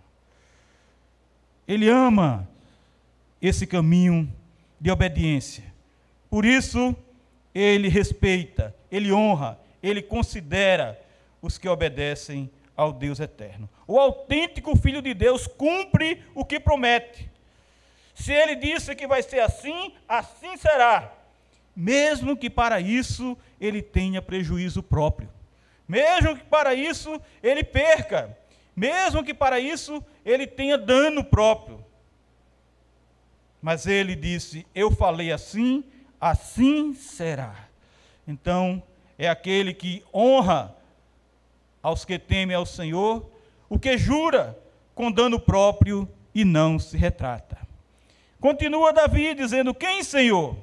Ele 1.67 1.89
ama 1.89 2.47
esse 3.41 3.65
caminho 3.65 4.31
de 4.79 4.91
obediência. 4.91 5.63
Por 6.29 6.45
isso, 6.45 6.95
ele 7.53 7.87
respeita, 7.87 8.75
ele 8.91 9.11
honra, 9.11 9.59
ele 9.81 10.01
considera 10.01 10.99
os 11.41 11.57
que 11.57 11.67
obedecem 11.67 12.49
ao 12.75 12.93
Deus 12.93 13.19
eterno. 13.19 13.69
O 13.87 13.99
autêntico 13.99 14.75
Filho 14.77 15.01
de 15.01 15.13
Deus 15.13 15.47
cumpre 15.47 16.23
o 16.33 16.45
que 16.45 16.59
promete. 16.59 17.29
Se 18.13 18.33
ele 18.33 18.55
disse 18.55 18.95
que 18.95 19.07
vai 19.07 19.23
ser 19.23 19.39
assim, 19.39 19.93
assim 20.07 20.57
será. 20.57 21.13
Mesmo 21.75 22.35
que 22.35 22.49
para 22.49 22.79
isso 22.79 23.37
ele 23.59 23.81
tenha 23.81 24.21
prejuízo 24.21 24.83
próprio. 24.83 25.29
Mesmo 25.87 26.35
que 26.37 26.43
para 26.43 26.73
isso 26.73 27.19
ele 27.41 27.63
perca. 27.63 28.37
Mesmo 28.75 29.23
que 29.23 29.33
para 29.33 29.59
isso 29.59 30.03
ele 30.25 30.45
tenha 30.45 30.77
dano 30.77 31.23
próprio. 31.23 31.83
Mas 33.61 33.85
ele 33.85 34.15
disse: 34.15 34.65
Eu 34.73 34.91
falei 34.91 35.31
assim, 35.31 35.83
assim 36.19 36.93
será. 36.93 37.55
Então, 38.27 38.81
é 39.17 39.27
aquele 39.27 39.73
que 39.73 40.03
honra 40.13 40.75
aos 41.81 42.05
que 42.05 42.19
temem 42.19 42.55
ao 42.55 42.65
Senhor, 42.65 43.29
o 43.67 43.79
que 43.79 43.97
jura 43.97 44.57
com 44.95 45.11
dano 45.11 45.39
próprio 45.39 46.07
e 46.33 46.43
não 46.45 46.77
se 46.77 46.97
retrata. 46.97 47.57
Continua 48.39 48.93
Davi 48.93 49.33
dizendo: 49.33 49.73
Quem, 49.73 50.03
Senhor? 50.03 50.55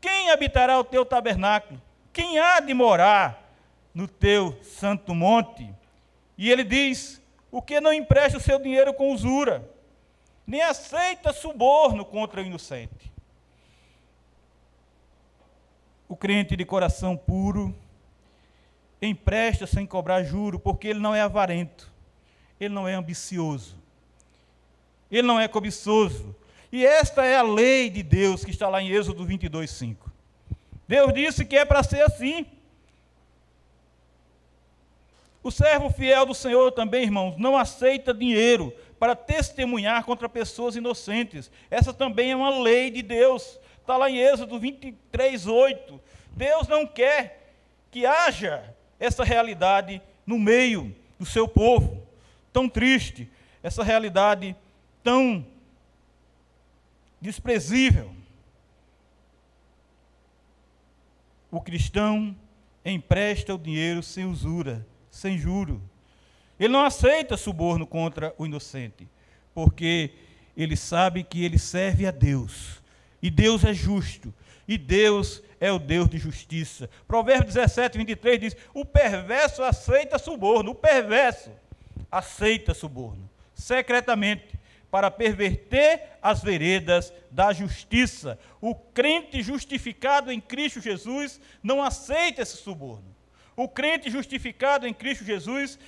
Quem 0.00 0.30
habitará 0.30 0.78
o 0.78 0.84
teu 0.84 1.04
tabernáculo? 1.04 1.80
Quem 2.12 2.38
há 2.38 2.58
de 2.60 2.74
morar 2.74 3.54
no 3.94 4.08
teu 4.08 4.58
santo 4.62 5.14
monte? 5.14 5.68
E 6.36 6.50
ele 6.50 6.64
diz: 6.64 7.22
O 7.50 7.60
que 7.62 7.80
não 7.80 7.92
empresta 7.92 8.38
o 8.38 8.40
seu 8.40 8.58
dinheiro 8.58 8.92
com 8.94 9.12
usura? 9.12 9.68
Nem 10.50 10.62
aceita 10.62 11.32
suborno 11.32 12.04
contra 12.04 12.42
o 12.42 12.44
inocente. 12.44 13.12
O 16.08 16.16
crente 16.16 16.56
de 16.56 16.64
coração 16.64 17.16
puro 17.16 17.72
empresta 19.00 19.64
sem 19.64 19.86
cobrar 19.86 20.24
juro, 20.24 20.58
porque 20.58 20.88
ele 20.88 20.98
não 20.98 21.14
é 21.14 21.20
avarento, 21.20 21.88
ele 22.58 22.74
não 22.74 22.88
é 22.88 22.94
ambicioso, 22.94 23.76
ele 25.08 25.22
não 25.22 25.38
é 25.38 25.46
cobiçoso. 25.46 26.34
E 26.72 26.84
esta 26.84 27.24
é 27.24 27.36
a 27.36 27.42
lei 27.42 27.88
de 27.88 28.02
Deus 28.02 28.44
que 28.44 28.50
está 28.50 28.68
lá 28.68 28.82
em 28.82 28.88
Êxodo 28.90 29.24
22, 29.24 29.70
5. 29.70 30.10
Deus 30.88 31.14
disse 31.14 31.44
que 31.44 31.56
é 31.56 31.64
para 31.64 31.84
ser 31.84 32.02
assim. 32.02 32.44
O 35.44 35.50
servo 35.52 35.90
fiel 35.90 36.26
do 36.26 36.34
Senhor 36.34 36.72
também, 36.72 37.04
irmãos, 37.04 37.36
não 37.38 37.56
aceita 37.56 38.12
dinheiro 38.12 38.74
para 39.00 39.16
testemunhar 39.16 40.04
contra 40.04 40.28
pessoas 40.28 40.76
inocentes. 40.76 41.50
Essa 41.70 41.90
também 41.90 42.32
é 42.32 42.36
uma 42.36 42.60
lei 42.60 42.90
de 42.90 43.00
Deus. 43.00 43.58
Está 43.80 43.96
lá 43.96 44.10
em 44.10 44.18
Êxodo 44.18 44.60
23, 44.60 45.46
8. 45.46 45.98
Deus 46.32 46.68
não 46.68 46.86
quer 46.86 47.54
que 47.90 48.04
haja 48.04 48.62
essa 49.00 49.24
realidade 49.24 50.02
no 50.26 50.38
meio 50.38 50.94
do 51.18 51.24
seu 51.24 51.48
povo, 51.48 52.06
tão 52.52 52.68
triste, 52.68 53.26
essa 53.62 53.82
realidade 53.82 54.54
tão 55.02 55.46
desprezível. 57.18 58.14
O 61.50 61.58
cristão 61.58 62.36
empresta 62.84 63.54
o 63.54 63.58
dinheiro 63.58 64.02
sem 64.02 64.26
usura, 64.26 64.86
sem 65.10 65.38
juro. 65.38 65.89
Ele 66.60 66.74
não 66.74 66.84
aceita 66.84 67.38
suborno 67.38 67.86
contra 67.86 68.34
o 68.36 68.44
inocente, 68.44 69.08
porque 69.54 70.10
ele 70.54 70.76
sabe 70.76 71.24
que 71.24 71.42
ele 71.42 71.58
serve 71.58 72.06
a 72.06 72.10
Deus. 72.10 72.82
E 73.22 73.30
Deus 73.30 73.64
é 73.64 73.72
justo. 73.72 74.32
E 74.68 74.76
Deus 74.76 75.42
é 75.58 75.72
o 75.72 75.78
Deus 75.78 76.10
de 76.10 76.18
justiça. 76.18 76.90
Provérbios 77.08 77.54
17, 77.54 77.96
23 77.96 78.40
diz: 78.40 78.56
O 78.74 78.84
perverso 78.84 79.62
aceita 79.62 80.18
suborno. 80.18 80.72
O 80.72 80.74
perverso 80.74 81.50
aceita 82.12 82.74
suborno, 82.74 83.28
secretamente, 83.54 84.60
para 84.90 85.10
perverter 85.10 86.18
as 86.20 86.42
veredas 86.42 87.10
da 87.30 87.54
justiça. 87.54 88.38
O 88.60 88.74
crente 88.74 89.42
justificado 89.42 90.30
em 90.30 90.40
Cristo 90.40 90.80
Jesus 90.80 91.40
não 91.62 91.82
aceita 91.82 92.42
esse 92.42 92.58
suborno. 92.58 93.16
O 93.56 93.66
crente 93.66 94.10
justificado 94.10 94.86
em 94.86 94.92
Cristo 94.92 95.24
Jesus 95.24 95.78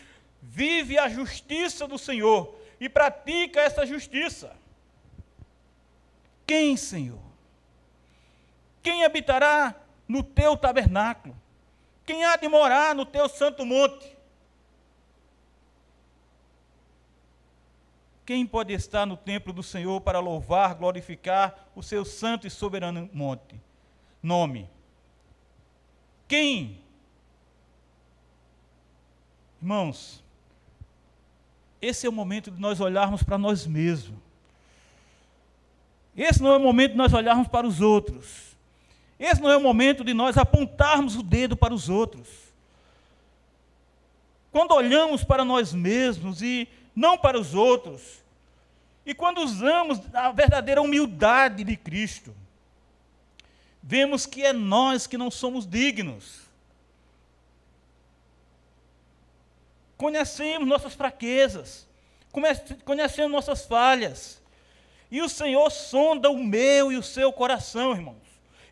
vive 0.43 0.99
a 0.99 1.09
justiça 1.09 1.87
do 1.87 1.97
Senhor 1.97 2.59
e 2.81 2.89
pratica 2.89 3.61
essa 3.61 3.87
justiça. 3.87 4.57
Quem, 6.45 6.77
Senhor? 6.77 7.23
Quem 8.83 9.05
habitará 9.05 9.75
no 10.09 10.23
teu 10.25 10.57
tabernáculo? 10.57 11.37
Quem 12.05 12.25
há 12.25 12.37
de 12.37 12.49
morar 12.49 12.95
no 12.95 13.07
teu 13.07 13.29
santo 13.29 13.65
monte? 13.65 14.17
Quem 18.27 18.45
pode 18.47 18.73
estar 18.73 19.07
no 19.07 19.17
templo 19.17 19.53
do 19.53 19.63
Senhor 19.63 20.01
para 20.01 20.19
louvar, 20.19 20.75
glorificar 20.75 21.69
o 21.75 21.83
seu 21.83 22.05
santo 22.05 22.47
e 22.47 22.51
soberano 22.51 23.09
monte? 23.13 23.61
Nome. 24.21 24.69
Quem? 26.27 26.83
Irmãos, 29.61 30.22
esse 31.83 32.07
é 32.07 32.09
o 32.09 32.13
momento 32.13 32.49
de 32.49 32.61
nós 32.61 32.81
olharmos 32.81 33.25
para 33.25 33.37
nós 33.37 33.67
mesmos. 33.67 34.17
Esse 36.17 36.41
não 36.41 36.53
é 36.53 36.57
o 36.57 36.61
momento 36.61 36.93
de 36.93 36.99
nós 36.99 37.13
olharmos 37.13 37.49
para 37.49 37.67
os 37.67 37.81
outros. 37.81 38.57
Esse 39.19 39.41
não 39.41 39.51
é 39.51 39.57
o 39.57 39.61
momento 39.61 40.05
de 40.05 40.15
nós 40.15 40.39
apontarmos 40.39 41.17
o 41.17 41.23
dedo 41.23 41.57
para 41.57 41.75
os 41.75 41.89
outros. 41.89 42.29
Quando 44.53 44.73
olhamos 44.73 45.25
para 45.25 45.45
nós 45.45 45.73
mesmos 45.73 46.41
e 46.41 46.69
não 46.95 47.19
para 47.19 47.41
os 47.41 47.55
outros, 47.55 48.23
e 49.05 49.15
quando 49.15 49.39
usamos 49.39 50.01
a 50.13 50.31
verdadeira 50.31 50.81
humildade 50.81 51.65
de 51.65 51.77
Cristo, 51.77 52.33
vemos 53.83 54.25
que 54.27 54.45
é 54.45 54.53
nós 54.53 55.07
que 55.07 55.19
não 55.19 55.31
somos 55.31 55.67
dignos. 55.67 56.42
Conhecemos 60.03 60.67
nossas 60.67 60.95
fraquezas, 60.95 61.89
conhecemos 62.85 63.31
nossas 63.31 63.65
falhas, 63.65 64.43
e 65.09 65.23
o 65.23 65.29
Senhor 65.29 65.71
sonda 65.71 66.29
o 66.29 66.43
meu 66.43 66.91
e 66.91 66.97
o 66.97 67.03
seu 67.05 67.33
coração, 67.33 67.93
irmãos. 67.93 68.17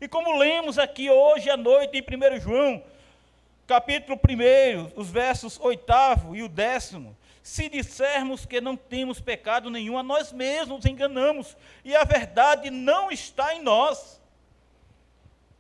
E 0.01 0.09
como 0.09 0.37
lemos 0.37 0.77
aqui 0.77 1.09
hoje 1.09 1.49
à 1.49 1.57
noite 1.57 1.97
em 1.97 2.37
1 2.37 2.41
João, 2.41 2.83
capítulo 3.65 4.19
1, 4.19 5.01
os 5.01 5.09
versos 5.09 5.57
8 5.61 5.93
e 6.35 6.43
o 6.43 6.49
décimo, 6.49 7.17
se 7.45 7.69
dissermos 7.69 8.45
que 8.45 8.61
não 8.61 8.77
temos 8.77 9.21
pecado 9.21 9.71
nenhum, 9.71 9.97
a 9.97 10.03
nós 10.03 10.33
mesmos 10.33 10.79
nos 10.79 10.85
enganamos, 10.85 11.57
e 11.85 11.95
a 11.95 12.03
verdade 12.03 12.71
não 12.71 13.09
está 13.09 13.55
em 13.55 13.63
nós. 13.63 14.21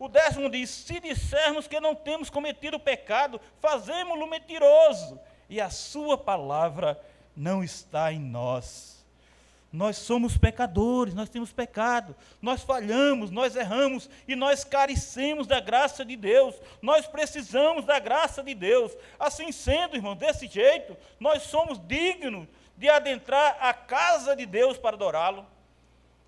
O 0.01 0.09
décimo 0.09 0.51
diz: 0.51 0.69
se 0.69 0.99
dissermos 0.99 1.69
que 1.69 1.79
não 1.79 1.95
temos 1.95 2.29
cometido 2.29 2.81
pecado, 2.81 3.41
fazemos-lo 3.61 4.27
mentiroso, 4.27 5.21
e 5.51 5.61
a 5.61 5.69
sua 5.69 6.17
palavra 6.17 6.99
não 7.37 7.63
está 7.63 8.13
em 8.13 8.21
nós. 8.21 9.05
Nós 9.73 9.99
somos 9.99 10.39
pecadores, 10.39 11.13
nós 11.13 11.29
temos 11.29 11.53
pecado, 11.53 12.17
nós 12.41 12.63
falhamos, 12.63 13.31
nós 13.31 13.55
erramos 13.55 14.09
e 14.27 14.35
nós 14.35 14.65
carecemos 14.65 15.47
da 15.47 15.61
graça 15.61 16.05
de 16.05 16.17
Deus, 16.17 16.55
nós 16.81 17.07
precisamos 17.07 17.85
da 17.85 17.99
graça 17.99 18.43
de 18.43 18.55
Deus. 18.55 18.97
Assim 19.19 19.53
sendo, 19.53 19.97
irmão, 19.97 20.17
desse 20.17 20.47
jeito, 20.47 20.97
nós 21.21 21.43
somos 21.45 21.79
dignos 21.87 22.49
de 22.77 22.89
adentrar 22.89 23.59
a 23.61 23.75
casa 23.75 24.35
de 24.35 24.47
Deus 24.47 24.79
para 24.79 24.97
adorá-lo. 24.97 25.47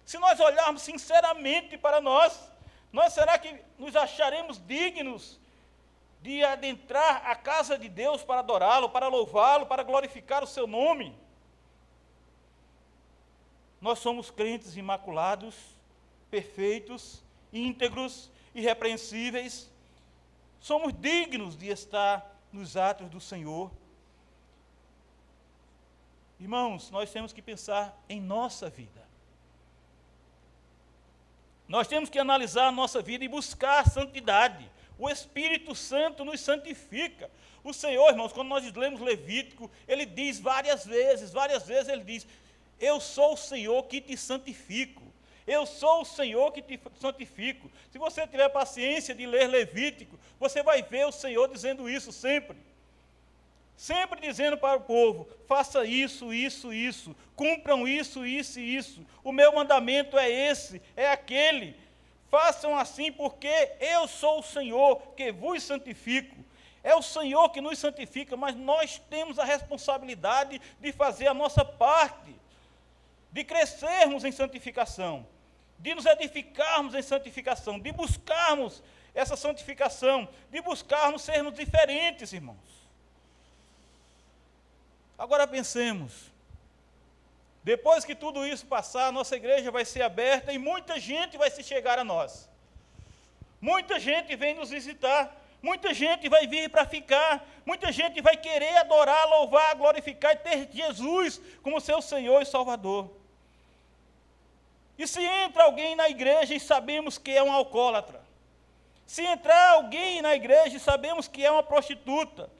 Se 0.04 0.18
nós 0.18 0.38
olharmos 0.38 0.82
sinceramente 0.82 1.78
para 1.78 2.00
nós, 2.00 2.38
nós 2.92 3.12
será 3.12 3.38
que 3.38 3.56
nos 3.78 3.96
acharemos 3.96 4.60
dignos 4.66 5.40
de 6.22 6.44
adentrar 6.44 7.26
a 7.26 7.34
casa 7.34 7.76
de 7.76 7.88
Deus 7.88 8.22
para 8.22 8.40
adorá-lo, 8.40 8.88
para 8.90 9.08
louvá-lo, 9.08 9.66
para 9.66 9.82
glorificar 9.82 10.42
o 10.42 10.46
seu 10.46 10.66
nome? 10.66 11.14
Nós 13.80 13.98
somos 13.98 14.30
crentes 14.30 14.76
imaculados, 14.76 15.56
perfeitos, 16.30 17.20
íntegros, 17.52 18.30
irrepreensíveis. 18.54 19.68
Somos 20.60 20.92
dignos 20.92 21.56
de 21.56 21.68
estar 21.68 22.38
nos 22.52 22.76
atos 22.76 23.10
do 23.10 23.20
Senhor. 23.20 23.72
Irmãos, 26.38 26.90
nós 26.90 27.10
temos 27.10 27.32
que 27.32 27.42
pensar 27.42 27.96
em 28.08 28.20
nossa 28.20 28.70
vida. 28.70 29.02
Nós 31.66 31.88
temos 31.88 32.08
que 32.08 32.18
analisar 32.18 32.68
a 32.68 32.72
nossa 32.72 33.02
vida 33.02 33.24
e 33.24 33.28
buscar 33.28 33.88
santidade. 33.88 34.70
O 35.02 35.10
Espírito 35.10 35.74
Santo 35.74 36.24
nos 36.24 36.40
santifica. 36.40 37.28
O 37.64 37.72
Senhor, 37.72 38.08
irmãos, 38.10 38.32
quando 38.32 38.46
nós 38.46 38.72
lemos 38.72 39.00
Levítico, 39.00 39.68
ele 39.88 40.06
diz 40.06 40.38
várias 40.38 40.86
vezes, 40.86 41.32
várias 41.32 41.66
vezes 41.66 41.88
ele 41.88 42.04
diz: 42.04 42.24
eu 42.78 43.00
sou 43.00 43.34
o 43.34 43.36
Senhor 43.36 43.82
que 43.84 44.00
te 44.00 44.16
santifico. 44.16 45.02
Eu 45.44 45.64
sou 45.66 46.02
o 46.02 46.04
Senhor 46.04 46.52
que 46.52 46.62
te 46.62 46.78
santifico. 47.00 47.70
Se 47.90 47.98
você 47.98 48.26
tiver 48.28 48.48
paciência 48.48 49.12
de 49.12 49.26
ler 49.26 49.48
Levítico, 49.48 50.16
você 50.38 50.62
vai 50.62 50.82
ver 50.82 51.06
o 51.06 51.12
Senhor 51.12 51.48
dizendo 51.48 51.90
isso 51.90 52.12
sempre. 52.12 52.56
Sempre 53.76 54.20
dizendo 54.20 54.56
para 54.56 54.78
o 54.78 54.82
povo: 54.82 55.28
faça 55.48 55.84
isso, 55.84 56.32
isso, 56.32 56.72
isso, 56.72 57.16
cumpram 57.34 57.88
isso, 57.88 58.26
isso 58.26 58.60
e 58.60 58.76
isso. 58.76 59.04
O 59.24 59.32
meu 59.32 59.52
mandamento 59.52 60.18
é 60.18 60.30
esse, 60.30 60.80
é 60.96 61.08
aquele. 61.10 61.76
Façam 62.32 62.74
assim, 62.74 63.12
porque 63.12 63.72
eu 63.78 64.08
sou 64.08 64.38
o 64.38 64.42
Senhor 64.42 64.96
que 65.14 65.30
vos 65.30 65.62
santifico. 65.62 66.34
É 66.82 66.94
o 66.94 67.02
Senhor 67.02 67.50
que 67.50 67.60
nos 67.60 67.78
santifica, 67.78 68.38
mas 68.38 68.56
nós 68.56 68.98
temos 69.10 69.38
a 69.38 69.44
responsabilidade 69.44 70.58
de 70.80 70.92
fazer 70.92 71.26
a 71.26 71.34
nossa 71.34 71.62
parte 71.62 72.34
de 73.30 73.44
crescermos 73.44 74.24
em 74.24 74.32
santificação, 74.32 75.26
de 75.78 75.94
nos 75.94 76.06
edificarmos 76.06 76.94
em 76.94 77.02
santificação, 77.02 77.78
de 77.78 77.92
buscarmos 77.92 78.82
essa 79.14 79.36
santificação, 79.36 80.26
de 80.50 80.62
buscarmos 80.62 81.20
sermos 81.20 81.52
diferentes, 81.52 82.32
irmãos. 82.32 82.56
Agora 85.18 85.46
pensemos, 85.46 86.31
depois 87.64 88.04
que 88.04 88.14
tudo 88.14 88.46
isso 88.46 88.66
passar, 88.66 89.12
nossa 89.12 89.36
igreja 89.36 89.70
vai 89.70 89.84
ser 89.84 90.02
aberta 90.02 90.52
e 90.52 90.58
muita 90.58 90.98
gente 90.98 91.38
vai 91.38 91.50
se 91.50 91.62
chegar 91.62 91.98
a 91.98 92.04
nós. 92.04 92.48
Muita 93.60 94.00
gente 94.00 94.34
vem 94.34 94.54
nos 94.54 94.70
visitar, 94.70 95.32
muita 95.62 95.94
gente 95.94 96.28
vai 96.28 96.48
vir 96.48 96.68
para 96.68 96.84
ficar, 96.84 97.46
muita 97.64 97.92
gente 97.92 98.20
vai 98.20 98.36
querer 98.36 98.76
adorar, 98.78 99.28
louvar, 99.28 99.76
glorificar 99.76 100.32
e 100.32 100.36
ter 100.36 100.68
Jesus 100.72 101.40
como 101.62 101.80
seu 101.80 102.02
Senhor 102.02 102.42
e 102.42 102.46
Salvador. 102.46 103.08
E 104.98 105.06
se 105.06 105.22
entra 105.22 105.62
alguém 105.62 105.94
na 105.94 106.08
igreja 106.08 106.54
e 106.54 106.60
sabemos 106.60 107.16
que 107.16 107.30
é 107.30 107.42
um 107.42 107.52
alcoólatra, 107.52 108.20
se 109.06 109.22
entrar 109.22 109.70
alguém 109.70 110.20
na 110.20 110.34
igreja 110.34 110.76
e 110.76 110.80
sabemos 110.80 111.28
que 111.28 111.44
é 111.44 111.50
uma 111.50 111.62
prostituta, 111.62 112.50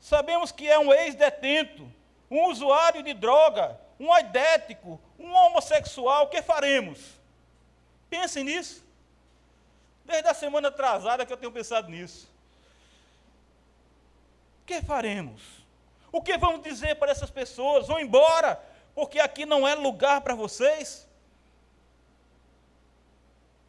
sabemos 0.00 0.50
que 0.50 0.68
é 0.68 0.78
um 0.78 0.92
ex-detento, 0.92 1.88
um 2.28 2.46
usuário 2.46 3.02
de 3.02 3.14
droga, 3.14 3.78
um 4.00 4.10
aidético, 4.10 4.98
um 5.18 5.30
homossexual, 5.30 6.24
o 6.24 6.28
que 6.28 6.40
faremos? 6.40 6.98
Pensem 8.08 8.42
nisso. 8.42 8.82
Desde 10.06 10.26
a 10.26 10.34
semana 10.34 10.68
atrasada 10.68 11.26
que 11.26 11.32
eu 11.32 11.36
tenho 11.36 11.52
pensado 11.52 11.90
nisso. 11.90 12.26
O 14.62 14.64
que 14.64 14.80
faremos? 14.80 15.42
O 16.10 16.22
que 16.22 16.38
vamos 16.38 16.62
dizer 16.62 16.96
para 16.96 17.12
essas 17.12 17.30
pessoas? 17.30 17.86
Vão 17.86 18.00
embora, 18.00 18.58
porque 18.94 19.20
aqui 19.20 19.44
não 19.44 19.68
é 19.68 19.74
lugar 19.74 20.22
para 20.22 20.34
vocês? 20.34 21.06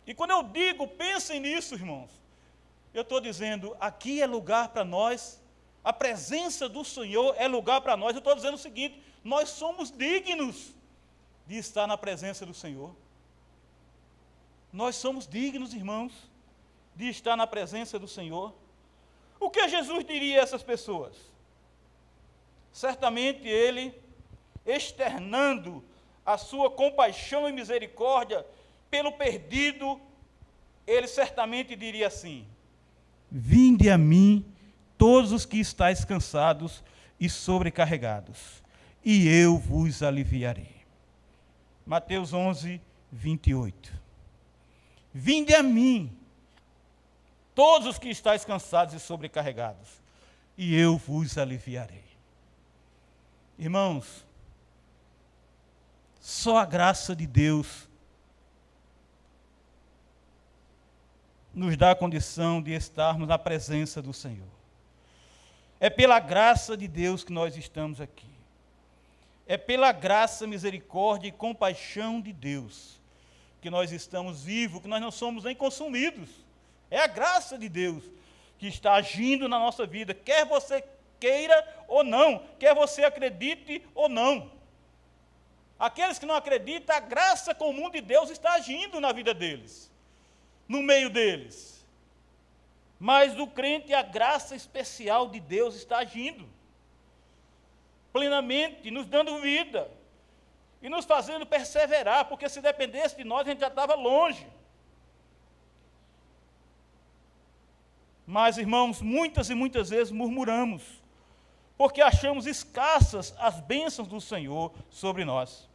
E 0.07 0.13
quando 0.13 0.31
eu 0.31 0.43
digo, 0.43 0.87
pensem 0.87 1.41
nisso, 1.41 1.75
irmãos, 1.75 2.09
eu 2.93 3.01
estou 3.01 3.19
dizendo, 3.19 3.75
aqui 3.79 4.21
é 4.21 4.25
lugar 4.25 4.69
para 4.69 4.85
nós, 4.85 5.41
a 5.83 5.91
presença 5.91 6.69
do 6.69 6.85
Senhor 6.85 7.35
é 7.37 7.47
lugar 7.47 7.81
para 7.81 7.97
nós. 7.97 8.13
Eu 8.13 8.19
estou 8.19 8.33
dizendo 8.35 8.55
o 8.55 8.57
seguinte: 8.57 9.01
nós 9.23 9.49
somos 9.49 9.91
dignos 9.91 10.73
de 11.47 11.57
estar 11.57 11.87
na 11.87 11.97
presença 11.97 12.45
do 12.45 12.53
Senhor. 12.53 12.95
Nós 14.71 14.95
somos 14.95 15.27
dignos, 15.27 15.73
irmãos, 15.73 16.13
de 16.95 17.09
estar 17.09 17.35
na 17.35 17.45
presença 17.45 17.99
do 17.99 18.07
Senhor. 18.07 18.53
O 19.39 19.49
que 19.49 19.67
Jesus 19.67 20.05
diria 20.05 20.39
a 20.39 20.43
essas 20.43 20.63
pessoas? 20.63 21.15
Certamente 22.71 23.47
ele, 23.47 23.93
externando 24.65 25.83
a 26.25 26.37
sua 26.37 26.69
compaixão 26.69 27.49
e 27.49 27.51
misericórdia 27.51 28.45
pelo 28.89 29.11
perdido, 29.11 29.99
ele 30.87 31.07
certamente 31.07 31.75
diria 31.75 32.07
assim: 32.07 32.47
Vinde 33.29 33.89
a 33.89 33.97
mim, 33.97 34.45
todos 34.97 35.31
os 35.31 35.45
que 35.45 35.57
estáis 35.57 36.05
cansados 36.05 36.83
e 37.19 37.29
sobrecarregados, 37.29 38.60
e 39.03 39.27
eu 39.27 39.57
vos 39.57 40.03
aliviarei. 40.03 40.81
Mateus 41.85 42.33
11, 42.33 42.81
28. 43.11 44.01
Vinde 45.13 45.53
a 45.53 45.61
mim, 45.61 46.15
todos 47.53 47.87
os 47.87 47.99
que 47.99 48.09
estáis 48.09 48.45
cansados 48.45 48.93
e 48.93 48.99
sobrecarregados, 48.99 50.01
e 50.57 50.75
eu 50.75 50.97
vos 50.97 51.37
aliviarei. 51.37 52.03
Irmãos, 53.57 54.25
só 56.19 56.57
a 56.57 56.65
graça 56.65 57.15
de 57.15 57.27
Deus 57.27 57.89
nos 61.53 61.75
dá 61.75 61.91
a 61.91 61.95
condição 61.95 62.61
de 62.61 62.71
estarmos 62.71 63.27
na 63.27 63.37
presença 63.37 64.01
do 64.01 64.13
Senhor. 64.13 64.47
É 65.79 65.89
pela 65.89 66.19
graça 66.19 66.77
de 66.77 66.87
Deus 66.87 67.23
que 67.23 67.33
nós 67.33 67.57
estamos 67.57 67.99
aqui. 67.99 68.30
É 69.51 69.57
pela 69.57 69.91
graça, 69.91 70.47
misericórdia 70.47 71.27
e 71.27 71.31
compaixão 71.33 72.21
de 72.21 72.31
Deus 72.31 73.01
que 73.59 73.69
nós 73.69 73.91
estamos 73.91 74.45
vivos, 74.45 74.81
que 74.81 74.87
nós 74.87 75.01
não 75.01 75.11
somos 75.11 75.43
nem 75.43 75.53
consumidos. 75.53 76.29
É 76.89 77.01
a 77.01 77.07
graça 77.07 77.57
de 77.57 77.67
Deus 77.67 78.01
que 78.57 78.67
está 78.67 78.93
agindo 78.93 79.49
na 79.49 79.59
nossa 79.59 79.85
vida, 79.85 80.13
quer 80.13 80.45
você 80.45 80.81
queira 81.19 81.83
ou 81.89 82.01
não, 82.01 82.45
quer 82.57 82.73
você 82.73 83.03
acredite 83.03 83.85
ou 83.93 84.07
não. 84.07 84.49
Aqueles 85.77 86.17
que 86.17 86.25
não 86.25 86.35
acreditam, 86.35 86.95
a 86.95 87.01
graça 87.01 87.53
comum 87.53 87.89
de 87.89 87.99
Deus 87.99 88.29
está 88.29 88.53
agindo 88.53 89.01
na 89.01 89.11
vida 89.11 89.33
deles, 89.33 89.91
no 90.65 90.81
meio 90.81 91.09
deles. 91.09 91.85
Mas 92.97 93.33
do 93.33 93.45
crente, 93.45 93.93
a 93.93 94.01
graça 94.01 94.55
especial 94.55 95.27
de 95.27 95.41
Deus 95.41 95.75
está 95.75 95.97
agindo 95.97 96.47
plenamente, 98.11 98.91
nos 98.91 99.07
dando 99.07 99.39
vida 99.39 99.89
e 100.81 100.89
nos 100.89 101.05
fazendo 101.05 101.45
perseverar, 101.45 102.25
porque 102.25 102.49
se 102.49 102.61
dependesse 102.61 103.15
de 103.15 103.23
nós, 103.23 103.41
a 103.41 103.51
gente 103.51 103.59
já 103.59 103.67
estava 103.67 103.95
longe. 103.95 104.47
Mas, 108.25 108.57
irmãos, 108.57 109.01
muitas 109.01 109.49
e 109.49 109.55
muitas 109.55 109.89
vezes 109.89 110.11
murmuramos, 110.11 110.83
porque 111.77 112.01
achamos 112.01 112.45
escassas 112.47 113.35
as 113.37 113.59
bênçãos 113.59 114.07
do 114.07 114.21
Senhor 114.21 114.71
sobre 114.89 115.25
nós. 115.25 115.69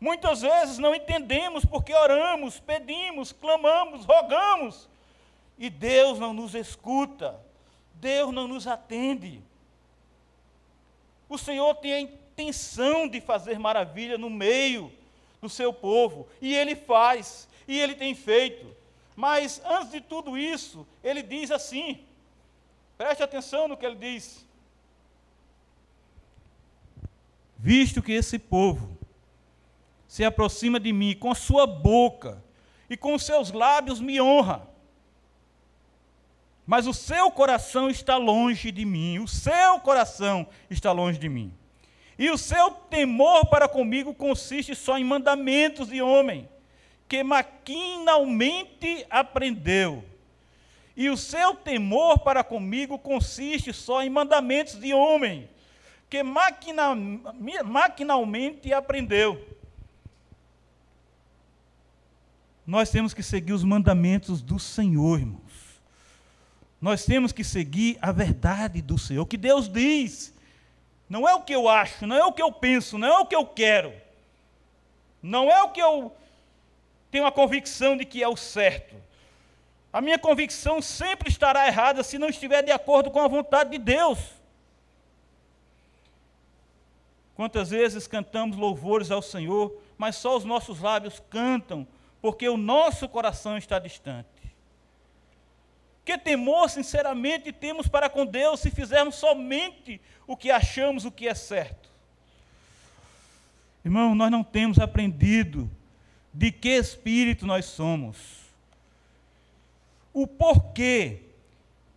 Muitas 0.00 0.40
vezes 0.40 0.78
não 0.78 0.94
entendemos 0.94 1.64
porque 1.64 1.92
oramos, 1.94 2.58
pedimos, 2.58 3.32
clamamos, 3.32 4.06
rogamos, 4.06 4.88
e 5.58 5.68
Deus 5.68 6.18
não 6.18 6.32
nos 6.32 6.54
escuta, 6.54 7.38
Deus 7.94 8.32
não 8.32 8.48
nos 8.48 8.66
atende. 8.66 9.42
O 11.30 11.38
Senhor 11.38 11.76
tem 11.76 11.92
a 11.94 12.00
intenção 12.00 13.06
de 13.06 13.20
fazer 13.20 13.56
maravilha 13.56 14.18
no 14.18 14.28
meio 14.28 14.92
do 15.40 15.48
seu 15.48 15.72
povo, 15.72 16.28
e 16.42 16.54
Ele 16.54 16.74
faz, 16.74 17.48
e 17.68 17.78
Ele 17.78 17.94
tem 17.94 18.16
feito. 18.16 18.66
Mas 19.14 19.62
antes 19.64 19.92
de 19.92 20.00
tudo 20.00 20.36
isso, 20.36 20.84
Ele 21.04 21.22
diz 21.22 21.52
assim: 21.52 22.00
preste 22.98 23.22
atenção 23.22 23.68
no 23.68 23.76
que 23.76 23.86
Ele 23.86 23.94
diz. 23.94 24.44
Visto 27.56 28.02
que 28.02 28.12
esse 28.12 28.38
povo 28.38 28.98
se 30.08 30.24
aproxima 30.24 30.80
de 30.80 30.92
mim 30.92 31.14
com 31.14 31.30
a 31.30 31.34
sua 31.36 31.64
boca 31.64 32.42
e 32.88 32.96
com 32.96 33.16
seus 33.16 33.52
lábios 33.52 34.00
me 34.00 34.20
honra, 34.20 34.68
mas 36.70 36.86
o 36.86 36.94
seu 36.94 37.32
coração 37.32 37.90
está 37.90 38.16
longe 38.16 38.70
de 38.70 38.84
mim, 38.84 39.18
o 39.18 39.26
seu 39.26 39.80
coração 39.80 40.46
está 40.70 40.92
longe 40.92 41.18
de 41.18 41.28
mim. 41.28 41.52
E 42.16 42.30
o 42.30 42.38
seu 42.38 42.70
temor 42.70 43.46
para 43.46 43.66
comigo 43.66 44.14
consiste 44.14 44.76
só 44.76 44.96
em 44.96 45.02
mandamentos 45.02 45.88
de 45.88 46.00
homem, 46.00 46.48
que 47.08 47.24
maquinalmente 47.24 49.04
aprendeu. 49.10 50.04
E 50.96 51.10
o 51.10 51.16
seu 51.16 51.56
temor 51.56 52.20
para 52.20 52.44
comigo 52.44 52.96
consiste 53.00 53.72
só 53.72 54.00
em 54.04 54.08
mandamentos 54.08 54.78
de 54.78 54.94
homem, 54.94 55.50
que 56.08 56.22
maquina, 56.22 56.94
maquinalmente 57.64 58.72
aprendeu. 58.72 59.44
Nós 62.64 62.90
temos 62.90 63.12
que 63.12 63.24
seguir 63.24 63.54
os 63.54 63.64
mandamentos 63.64 64.40
do 64.40 64.60
Senhor, 64.60 65.18
irmão. 65.18 65.49
Nós 66.80 67.04
temos 67.04 67.30
que 67.30 67.44
seguir 67.44 67.98
a 68.00 68.10
verdade 68.10 68.80
do 68.80 68.96
Senhor, 68.96 69.22
o 69.22 69.26
que 69.26 69.36
Deus 69.36 69.68
diz. 69.68 70.34
Não 71.08 71.28
é 71.28 71.34
o 71.34 71.42
que 71.42 71.54
eu 71.54 71.68
acho, 71.68 72.06
não 72.06 72.16
é 72.16 72.24
o 72.24 72.32
que 72.32 72.40
eu 72.40 72.50
penso, 72.50 72.96
não 72.96 73.08
é 73.08 73.18
o 73.18 73.26
que 73.26 73.34
eu 73.34 73.44
quero. 73.44 73.92
Não 75.22 75.50
é 75.50 75.62
o 75.62 75.70
que 75.70 75.80
eu 75.80 76.12
tenho 77.10 77.26
a 77.26 77.32
convicção 77.32 77.96
de 77.96 78.04
que 78.04 78.22
é 78.22 78.28
o 78.28 78.36
certo. 78.36 78.94
A 79.92 80.00
minha 80.00 80.18
convicção 80.18 80.80
sempre 80.80 81.28
estará 81.28 81.66
errada 81.66 82.02
se 82.02 82.16
não 82.16 82.28
estiver 82.28 82.62
de 82.62 82.70
acordo 82.70 83.10
com 83.10 83.20
a 83.20 83.28
vontade 83.28 83.70
de 83.70 83.78
Deus. 83.78 84.18
Quantas 87.34 87.70
vezes 87.70 88.06
cantamos 88.06 88.56
louvores 88.56 89.10
ao 89.10 89.20
Senhor, 89.20 89.76
mas 89.98 90.16
só 90.16 90.36
os 90.36 90.44
nossos 90.44 90.80
lábios 90.80 91.20
cantam, 91.28 91.86
porque 92.22 92.48
o 92.48 92.56
nosso 92.56 93.08
coração 93.08 93.58
está 93.58 93.78
distante. 93.78 94.28
Que 96.04 96.16
temor, 96.18 96.68
sinceramente, 96.70 97.52
temos 97.52 97.86
para 97.86 98.08
com 98.08 98.24
Deus 98.26 98.60
se 98.60 98.70
fizermos 98.70 99.16
somente 99.16 100.00
o 100.26 100.36
que 100.36 100.50
achamos 100.50 101.04
o 101.04 101.10
que 101.10 101.28
é 101.28 101.34
certo? 101.34 101.90
Irmão, 103.84 104.14
nós 104.14 104.30
não 104.30 104.42
temos 104.42 104.78
aprendido 104.78 105.70
de 106.32 106.52
que 106.52 106.68
espírito 106.68 107.46
nós 107.46 107.64
somos, 107.64 108.16
o 110.12 110.26
porquê 110.26 111.22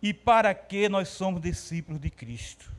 e 0.02 0.12
para 0.12 0.54
que 0.54 0.88
nós 0.88 1.08
somos 1.08 1.40
discípulos 1.40 2.00
de 2.00 2.10
Cristo. 2.10 2.70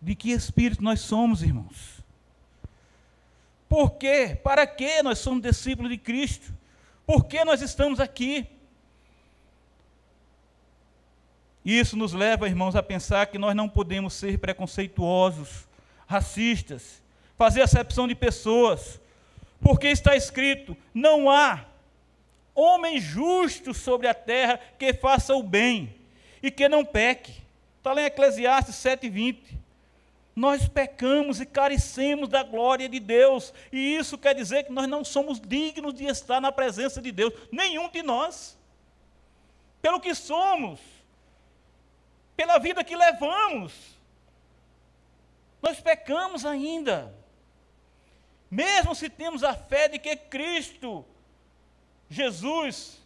De 0.00 0.14
que 0.14 0.30
espírito 0.30 0.82
nós 0.82 1.00
somos, 1.00 1.42
irmãos? 1.42 2.00
Por 3.68 3.92
quê? 3.92 4.38
Para 4.42 4.66
que 4.66 5.02
nós 5.02 5.18
somos 5.18 5.42
discípulos 5.42 5.90
de 5.90 5.98
Cristo? 5.98 6.54
Por 7.06 7.24
que 7.24 7.44
nós 7.44 7.60
estamos 7.60 8.00
aqui? 8.00 8.46
Isso 11.64 11.96
nos 11.96 12.12
leva, 12.12 12.48
irmãos, 12.48 12.76
a 12.76 12.82
pensar 12.82 13.26
que 13.26 13.38
nós 13.38 13.54
não 13.54 13.68
podemos 13.68 14.14
ser 14.14 14.38
preconceituosos, 14.38 15.66
racistas, 16.06 17.02
fazer 17.36 17.62
acepção 17.62 18.06
de 18.06 18.14
pessoas, 18.14 19.00
porque 19.60 19.88
está 19.88 20.14
escrito: 20.14 20.76
não 20.92 21.30
há 21.30 21.64
homem 22.54 23.00
justo 23.00 23.72
sobre 23.74 24.06
a 24.06 24.14
terra 24.14 24.60
que 24.78 24.92
faça 24.94 25.34
o 25.34 25.42
bem 25.42 25.94
e 26.42 26.50
que 26.50 26.68
não 26.68 26.84
peque. 26.84 27.42
Está 27.78 27.92
lá 27.92 28.02
em 28.02 28.06
Eclesiastes 28.06 28.76
7,20 28.76 29.63
nós 30.34 30.68
pecamos 30.68 31.40
e 31.40 31.46
carecemos 31.46 32.28
da 32.28 32.42
glória 32.42 32.88
de 32.88 32.98
Deus, 32.98 33.54
e 33.70 33.96
isso 33.96 34.18
quer 34.18 34.34
dizer 34.34 34.64
que 34.64 34.72
nós 34.72 34.88
não 34.88 35.04
somos 35.04 35.40
dignos 35.40 35.94
de 35.94 36.04
estar 36.06 36.40
na 36.40 36.50
presença 36.50 37.00
de 37.00 37.12
Deus, 37.12 37.32
nenhum 37.52 37.88
de 37.88 38.02
nós, 38.02 38.58
pelo 39.80 40.00
que 40.00 40.14
somos, 40.14 40.80
pela 42.36 42.58
vida 42.58 42.82
que 42.82 42.96
levamos, 42.96 43.72
nós 45.62 45.80
pecamos 45.80 46.44
ainda, 46.44 47.14
mesmo 48.50 48.94
se 48.94 49.08
temos 49.08 49.44
a 49.44 49.54
fé 49.54 49.88
de 49.88 49.98
que 49.98 50.16
Cristo, 50.16 51.04
Jesus, 52.08 53.00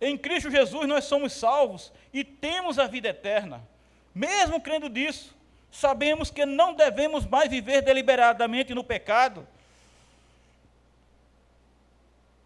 em 0.00 0.16
Cristo 0.16 0.50
Jesus 0.50 0.88
nós 0.88 1.04
somos 1.04 1.32
salvos 1.32 1.92
e 2.12 2.24
temos 2.24 2.78
a 2.78 2.86
vida 2.86 3.08
eterna. 3.08 3.68
Mesmo 4.14 4.60
crendo 4.60 4.88
disso, 4.88 5.34
sabemos 5.70 6.30
que 6.30 6.44
não 6.44 6.74
devemos 6.74 7.24
mais 7.24 7.48
viver 7.48 7.82
deliberadamente 7.82 8.74
no 8.74 8.82
pecado, 8.82 9.46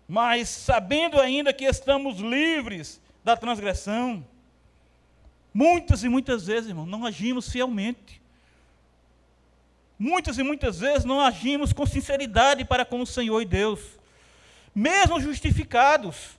mas 0.07 0.49
sabendo 0.49 1.21
ainda 1.21 1.53
que 1.53 1.65
estamos 1.65 2.19
livres 2.19 3.01
da 3.25 3.37
transgressão, 3.37 4.25
muitas 5.53 6.05
e 6.05 6.09
muitas 6.09 6.47
vezes, 6.47 6.69
irmão, 6.69 6.85
não 6.85 7.07
agimos 7.07 7.51
fielmente. 7.51 8.23
Muitas 9.99 10.37
e 10.39 10.43
muitas 10.43 10.81
vezes 10.81 11.05
não 11.05 11.21
agimos 11.21 11.73
com 11.73 11.87
sinceridade 11.87 12.65
para 12.65 12.85
com 12.85 13.01
o 13.01 13.07
Senhor 13.07 13.41
e 13.41 13.47
Deus. 13.47 13.81
Mesmo 14.75 15.21
justificados, 15.21 16.37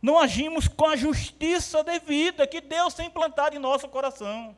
não 0.00 0.18
agimos 0.18 0.68
com 0.68 0.86
a 0.86 0.96
justiça 0.96 1.82
devida 1.82 2.46
que 2.46 2.60
Deus 2.60 2.94
tem 2.94 3.06
implantado 3.06 3.56
em 3.56 3.58
nosso 3.58 3.88
coração. 3.88 4.56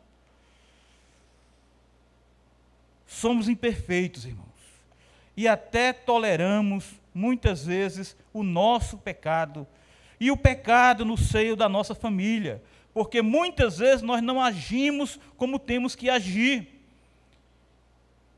Somos 3.06 3.48
imperfeitos, 3.48 4.26
irmãos, 4.26 4.46
e 5.36 5.48
até 5.48 5.92
toleramos 5.92 6.92
muitas 7.14 7.64
vezes 7.64 8.16
o 8.32 8.42
nosso 8.42 8.98
pecado 8.98 9.66
e 10.20 10.30
o 10.30 10.36
pecado 10.36 11.04
no 11.04 11.16
seio 11.16 11.56
da 11.56 11.68
nossa 11.68 11.94
família, 11.94 12.62
porque 12.92 13.22
muitas 13.22 13.78
vezes 13.78 14.02
nós 14.02 14.20
não 14.20 14.42
agimos 14.42 15.18
como 15.36 15.58
temos 15.58 15.94
que 15.94 16.10
agir. 16.10 16.66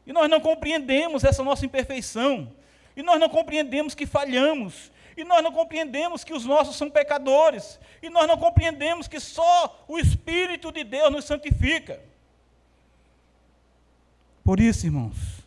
E 0.06 0.12
nós 0.12 0.28
não 0.28 0.40
compreendemos 0.40 1.24
essa 1.24 1.42
nossa 1.42 1.64
imperfeição, 1.64 2.52
e 2.96 3.02
nós 3.02 3.18
não 3.18 3.28
compreendemos 3.28 3.94
que 3.94 4.06
falhamos, 4.06 4.92
e 5.16 5.24
nós 5.24 5.42
não 5.42 5.52
compreendemos 5.52 6.24
que 6.24 6.32
os 6.32 6.44
nossos 6.44 6.76
são 6.76 6.90
pecadores, 6.90 7.78
e 8.02 8.08
nós 8.08 8.26
não 8.26 8.36
compreendemos 8.36 9.08
que 9.08 9.20
só 9.20 9.84
o 9.88 9.98
Espírito 9.98 10.72
de 10.72 10.84
Deus 10.84 11.10
nos 11.10 11.24
santifica. 11.24 12.00
Por 14.44 14.58
isso, 14.58 14.86
irmãos, 14.86 15.40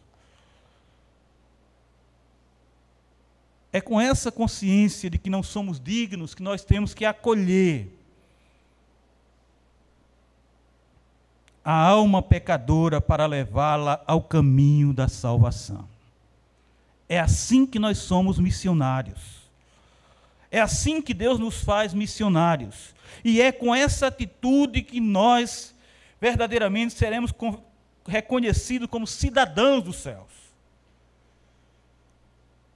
é 3.72 3.82
com 3.82 4.00
essa 4.00 4.32
consciência 4.32 5.10
de 5.10 5.18
que 5.18 5.30
não 5.30 5.42
somos 5.42 5.80
dignos 5.80 6.36
que 6.36 6.44
nós 6.44 6.64
temos 6.64 6.94
que 6.94 7.04
acolher 7.04 7.90
a 11.66 11.74
alma 11.74 12.22
pecadora 12.22 13.00
para 13.00 13.26
levá-la 13.26 14.04
ao 14.06 14.22
caminho 14.22 14.94
da 14.94 15.08
salvação. 15.08 15.88
É 17.08 17.20
assim 17.20 17.66
que 17.66 17.80
nós 17.80 17.98
somos 17.98 18.38
missionários. 18.38 19.43
É 20.54 20.62
assim 20.62 21.02
que 21.02 21.16
Deus 21.16 21.40
nos 21.40 21.64
faz 21.64 21.96
missionários. 21.96 22.94
E 23.26 23.42
é 23.42 23.52
com 23.52 23.74
essa 23.74 24.06
atitude 24.06 24.84
que 24.84 25.02
nós 25.02 25.74
verdadeiramente 26.22 26.94
seremos 26.94 27.34
reconhecidos 28.06 28.88
como 28.88 29.08
cidadãos 29.08 29.84
dos 29.84 29.96
céus. 29.96 30.32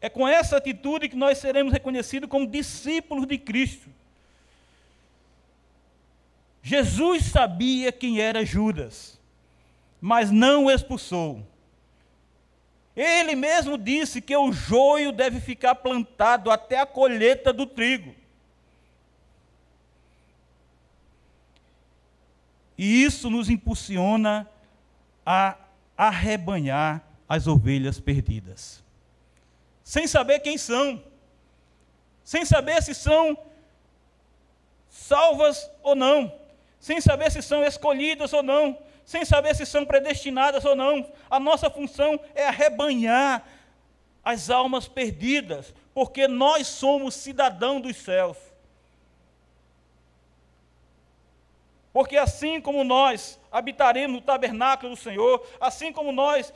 É 0.02 0.10
com 0.10 0.28
essa 0.28 0.58
atitude 0.58 1.08
que 1.08 1.16
nós 1.16 1.38
seremos 1.38 1.72
reconhecidos 1.72 2.28
como 2.28 2.48
discípulos 2.48 3.28
de 3.28 3.38
Cristo. 3.38 3.88
Jesus 6.64 7.26
sabia 7.26 7.92
quem 7.92 8.20
era 8.20 8.44
Judas, 8.44 9.20
mas 10.02 10.32
não 10.32 10.66
o 10.66 10.72
expulsou. 10.72 11.46
Ele 12.98 13.36
mesmo 13.36 13.78
disse 13.78 14.20
que 14.20 14.36
o 14.36 14.52
joio 14.52 15.12
deve 15.12 15.40
ficar 15.40 15.76
plantado 15.76 16.50
até 16.50 16.80
a 16.80 16.86
colheita 16.86 17.54
do 17.54 17.66
trigo. 17.66 18.16
E 22.76 23.04
isso 23.04 23.30
nos 23.30 23.50
impulsiona 23.50 24.50
a 25.24 25.56
arrebanhar 25.96 27.04
as 27.30 27.46
ovelhas 27.46 28.00
perdidas. 28.00 28.84
Sem 29.84 30.08
saber 30.08 30.40
quem 30.40 30.58
são, 30.58 31.02
sem 32.24 32.44
saber 32.44 32.82
se 32.82 32.96
são 32.96 33.38
salvas 34.90 35.70
ou 35.84 35.96
não 35.96 36.48
sem 36.80 37.02
saber 37.02 37.32
se 37.32 37.42
são 37.42 37.64
escolhidas 37.64 38.32
ou 38.34 38.44
não, 38.44 38.78
sem 39.08 39.24
saber 39.24 39.56
se 39.56 39.66
são 39.66 39.86
predestinadas 39.86 40.66
ou 40.66 40.76
não. 40.76 41.10
A 41.30 41.40
nossa 41.40 41.70
função 41.70 42.20
é 42.36 42.46
arrebanhar 42.46 43.42
as 44.22 44.50
almas 44.50 44.86
perdidas, 44.86 45.74
porque 45.94 46.28
nós 46.28 46.68
somos 46.68 47.16
cidadãos 47.16 47.82
dos 47.82 47.96
céus. 47.96 48.36
Porque 51.94 52.18
assim 52.18 52.60
como 52.60 52.84
nós 52.84 53.40
habitaremos 53.50 54.18
no 54.18 54.22
tabernáculo 54.22 54.94
do 54.94 55.02
Senhor, 55.02 55.42
assim 55.62 55.94
como 55.94 56.12
nós 56.12 56.54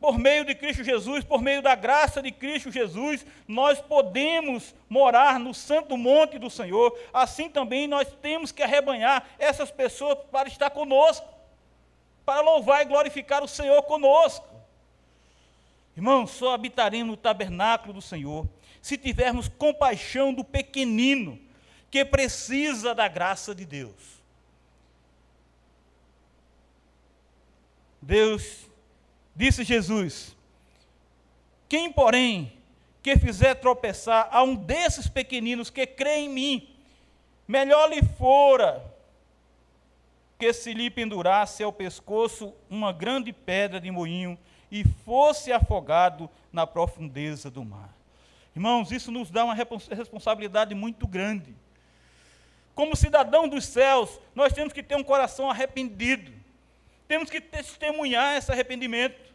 por 0.00 0.18
meio 0.18 0.44
de 0.44 0.56
Cristo 0.56 0.82
Jesus, 0.82 1.24
por 1.24 1.40
meio 1.40 1.62
da 1.62 1.76
graça 1.76 2.20
de 2.20 2.32
Cristo 2.32 2.72
Jesus, 2.72 3.24
nós 3.46 3.80
podemos 3.80 4.74
morar 4.88 5.38
no 5.38 5.54
santo 5.54 5.96
monte 5.96 6.40
do 6.40 6.50
Senhor. 6.50 6.96
Assim 7.12 7.48
também 7.48 7.86
nós 7.86 8.08
temos 8.20 8.50
que 8.50 8.64
arrebanhar 8.64 9.24
essas 9.38 9.70
pessoas 9.70 10.18
para 10.30 10.48
estar 10.48 10.70
conosco, 10.70 11.37
para 12.28 12.42
louvar 12.42 12.82
e 12.82 12.84
glorificar 12.84 13.42
o 13.42 13.48
Senhor 13.48 13.82
conosco. 13.84 14.46
Irmãos, 15.96 16.32
só 16.32 16.52
habitaremos 16.52 17.08
no 17.08 17.16
tabernáculo 17.16 17.94
do 17.94 18.02
Senhor 18.02 18.46
se 18.82 18.98
tivermos 18.98 19.48
compaixão 19.48 20.34
do 20.34 20.44
pequenino 20.44 21.40
que 21.90 22.04
precisa 22.04 22.94
da 22.94 23.08
graça 23.08 23.54
de 23.54 23.64
Deus. 23.64 24.20
Deus 28.02 28.68
Disse 29.38 29.62
Jesus: 29.62 30.36
Quem, 31.68 31.92
porém, 31.92 32.52
que 33.00 33.16
fizer 33.16 33.54
tropeçar 33.54 34.28
a 34.32 34.42
um 34.42 34.56
desses 34.56 35.06
pequeninos 35.06 35.70
que 35.70 35.86
crê 35.86 36.16
em 36.16 36.28
mim, 36.28 36.76
melhor 37.46 37.88
lhe 37.88 38.02
fora 38.02 38.84
que 40.38 40.52
se 40.52 40.72
lhe 40.72 40.88
pendurasse 40.88 41.62
ao 41.62 41.72
pescoço 41.72 42.54
uma 42.70 42.92
grande 42.92 43.32
pedra 43.32 43.80
de 43.80 43.90
moinho 43.90 44.38
e 44.70 44.84
fosse 44.84 45.52
afogado 45.52 46.30
na 46.52 46.66
profundeza 46.66 47.50
do 47.50 47.64
mar. 47.64 47.92
Irmãos, 48.54 48.92
isso 48.92 49.10
nos 49.10 49.30
dá 49.30 49.44
uma 49.44 49.54
responsabilidade 49.54 50.74
muito 50.74 51.06
grande. 51.06 51.54
Como 52.74 52.94
cidadão 52.94 53.48
dos 53.48 53.64
céus, 53.64 54.20
nós 54.34 54.52
temos 54.52 54.72
que 54.72 54.82
ter 54.82 54.96
um 54.96 55.02
coração 55.02 55.50
arrependido. 55.50 56.32
Temos 57.08 57.28
que 57.28 57.40
testemunhar 57.40 58.36
esse 58.36 58.52
arrependimento. 58.52 59.34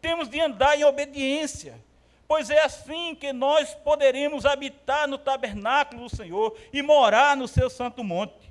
Temos 0.00 0.28
de 0.28 0.40
andar 0.40 0.78
em 0.78 0.84
obediência, 0.84 1.78
pois 2.26 2.48
é 2.48 2.62
assim 2.62 3.14
que 3.14 3.32
nós 3.32 3.74
poderemos 3.74 4.46
habitar 4.46 5.08
no 5.08 5.18
tabernáculo 5.18 6.08
do 6.08 6.16
Senhor 6.16 6.56
e 6.72 6.80
morar 6.80 7.36
no 7.36 7.48
seu 7.48 7.68
santo 7.68 8.04
monte. 8.04 8.47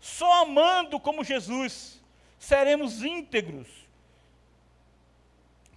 Só 0.00 0.42
amando 0.42 1.00
como 1.00 1.24
Jesus 1.24 2.02
seremos 2.38 3.02
íntegros, 3.02 3.68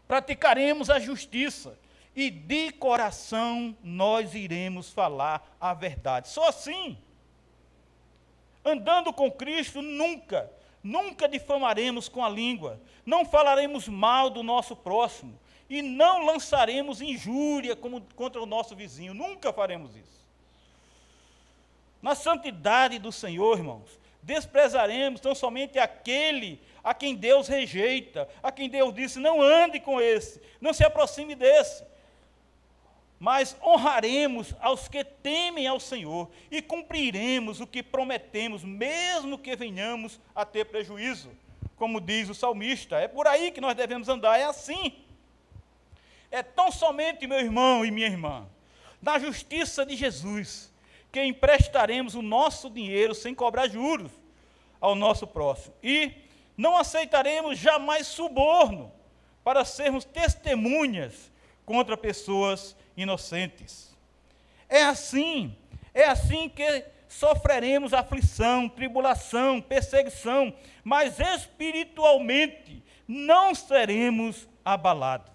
praticaremos 0.08 0.90
a 0.90 1.00
justiça 1.00 1.78
e 2.16 2.30
de 2.30 2.72
coração 2.72 3.76
nós 3.84 4.34
iremos 4.34 4.92
falar 4.92 5.56
a 5.60 5.74
verdade. 5.74 6.30
Só 6.30 6.50
assim. 6.50 6.98
Andando 8.64 9.14
com 9.14 9.32
Cristo, 9.32 9.82
nunca 9.82 10.52
Nunca 10.84 11.28
difamaremos 11.28 12.08
com 12.08 12.24
a 12.24 12.30
língua, 12.30 12.80
não 13.06 13.26
falaremos 13.26 13.88
mal 13.88 14.30
do 14.30 14.42
nosso 14.42 14.76
próximo 14.76 15.38
e 15.70 15.82
não 15.82 16.26
lançaremos 16.26 17.02
injúria 17.02 17.76
como, 17.76 18.02
contra 18.16 18.42
o 18.42 18.46
nosso 18.46 18.76
vizinho. 18.76 19.14
Nunca 19.14 19.52
faremos 19.52 19.96
isso. 19.96 20.26
Na 22.02 22.16
santidade 22.16 22.98
do 22.98 23.12
Senhor, 23.12 23.58
irmãos, 23.58 23.99
desprezaremos 24.22 25.22
tão 25.22 25.34
somente 25.34 25.80
aquele 25.80 26.62
a 26.84 26.94
quem 26.94 27.16
Deus 27.16 27.48
rejeita, 27.48 28.28
a 28.42 28.52
quem 28.52 28.70
Deus 28.70 28.94
disse: 28.94 29.20
não 29.20 29.42
ande 29.42 29.80
com 29.80 30.00
esse, 30.00 30.42
não 30.60 30.74
se 30.74 30.84
aproxime 30.84 31.36
desse 31.36 31.84
mas 33.20 33.56
honraremos 33.62 34.56
aos 34.62 34.88
que 34.88 35.04
temem 35.04 35.68
ao 35.68 35.80
Senhor 35.80 36.32
e 36.50 36.62
cumpriremos 36.62 37.60
o 37.60 37.68
que 37.68 37.84
prometemos, 37.84 38.64
mesmo 38.64 39.38
que 39.38 39.56
venhamos 39.58 40.22
a 40.34 40.46
ter 40.46 40.66
prejuízo. 40.66 41.30
Como 41.76 42.00
diz 42.00 42.30
o 42.30 42.34
salmista, 42.34 42.96
é 42.96 43.10
por 43.10 43.28
aí 43.28 43.52
que 43.52 43.60
nós 43.60 43.76
devemos 43.76 44.08
andar, 44.08 44.40
é 44.40 44.46
assim. 44.46 44.94
É 46.32 46.42
tão 46.42 46.72
somente, 46.72 47.28
meu 47.28 47.40
irmão 47.40 47.86
e 47.86 47.92
minha 47.92 48.08
irmã, 48.08 48.48
na 49.02 49.20
justiça 49.20 49.86
de 49.86 49.98
Jesus, 49.98 50.72
que 51.12 51.24
emprestaremos 51.24 52.16
o 52.16 52.22
nosso 52.22 52.70
dinheiro 52.70 53.16
sem 53.16 53.34
cobrar 53.34 53.68
juros 53.68 54.12
ao 54.80 54.96
nosso 54.96 55.26
próximo. 55.26 55.74
E 55.84 56.12
não 56.56 56.78
aceitaremos 56.78 57.58
jamais 57.58 58.08
suborno 58.08 58.92
para 59.44 59.66
sermos 59.66 60.06
testemunhas 60.06 61.32
contra 61.66 61.98
pessoas 61.98 62.76
inocentes. 62.96 63.96
É 64.68 64.84
assim, 64.84 65.56
é 65.94 66.06
assim 66.06 66.48
que 66.50 66.86
sofreremos 67.08 67.94
aflição, 67.94 68.70
tribulação, 68.70 69.60
perseguição, 69.60 70.54
mas 70.84 71.20
espiritualmente 71.20 72.84
não 73.08 73.56
seremos 73.56 74.48
abalados. 74.64 75.32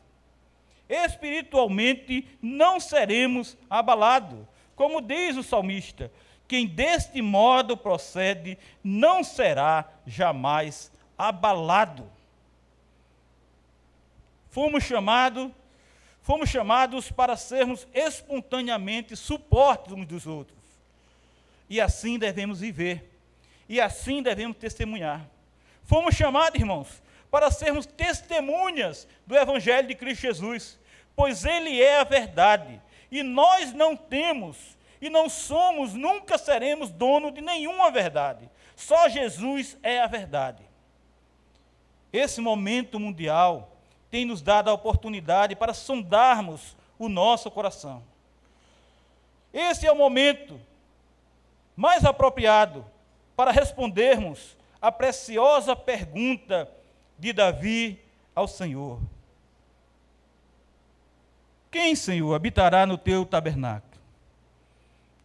Espiritualmente 0.88 2.28
não 2.40 2.78
seremos 2.78 3.56
abalados. 3.68 4.46
Como 4.74 5.00
diz 5.00 5.36
o 5.36 5.42
salmista, 5.42 6.10
quem 6.46 6.66
deste 6.66 7.22
modo 7.22 7.76
procede 7.76 8.58
não 8.82 9.24
será 9.24 9.88
jamais 10.06 10.90
abalado. 11.16 12.10
Fomos 14.50 14.84
chamados 14.84 15.50
fomos 16.24 16.48
chamados 16.48 17.12
para 17.12 17.36
sermos 17.36 17.86
espontaneamente 17.92 19.14
suportes 19.14 19.92
uns 19.92 20.06
dos 20.06 20.26
outros. 20.26 20.58
E 21.68 21.78
assim 21.82 22.18
devemos 22.18 22.60
viver. 22.60 23.10
E 23.68 23.78
assim 23.78 24.22
devemos 24.22 24.56
testemunhar. 24.56 25.20
Fomos 25.82 26.14
chamados, 26.14 26.58
irmãos, 26.58 27.02
para 27.30 27.50
sermos 27.50 27.84
testemunhas 27.84 29.06
do 29.26 29.36
Evangelho 29.36 29.86
de 29.86 29.94
Cristo 29.94 30.22
Jesus, 30.22 30.78
pois 31.14 31.44
Ele 31.44 31.82
é 31.82 32.00
a 32.00 32.04
verdade. 32.04 32.80
E 33.14 33.22
nós 33.22 33.72
não 33.72 33.96
temos 33.96 34.76
e 35.00 35.08
não 35.08 35.28
somos, 35.28 35.94
nunca 35.94 36.36
seremos 36.36 36.90
dono 36.90 37.30
de 37.30 37.40
nenhuma 37.40 37.88
verdade. 37.88 38.50
Só 38.74 39.08
Jesus 39.08 39.78
é 39.84 40.00
a 40.00 40.08
verdade. 40.08 40.64
Esse 42.12 42.40
momento 42.40 42.98
mundial 42.98 43.70
tem 44.10 44.24
nos 44.24 44.42
dado 44.42 44.68
a 44.68 44.72
oportunidade 44.72 45.54
para 45.54 45.72
sondarmos 45.72 46.76
o 46.98 47.08
nosso 47.08 47.52
coração. 47.52 48.02
Esse 49.52 49.86
é 49.86 49.92
o 49.92 49.96
momento 49.96 50.60
mais 51.76 52.04
apropriado 52.04 52.84
para 53.36 53.52
respondermos 53.52 54.56
a 54.82 54.90
preciosa 54.90 55.76
pergunta 55.76 56.68
de 57.16 57.32
Davi 57.32 58.02
ao 58.34 58.48
Senhor: 58.48 58.98
Quem, 61.74 61.96
Senhor, 61.96 62.32
habitará 62.32 62.86
no 62.86 62.96
teu 62.96 63.26
tabernáculo? 63.26 64.00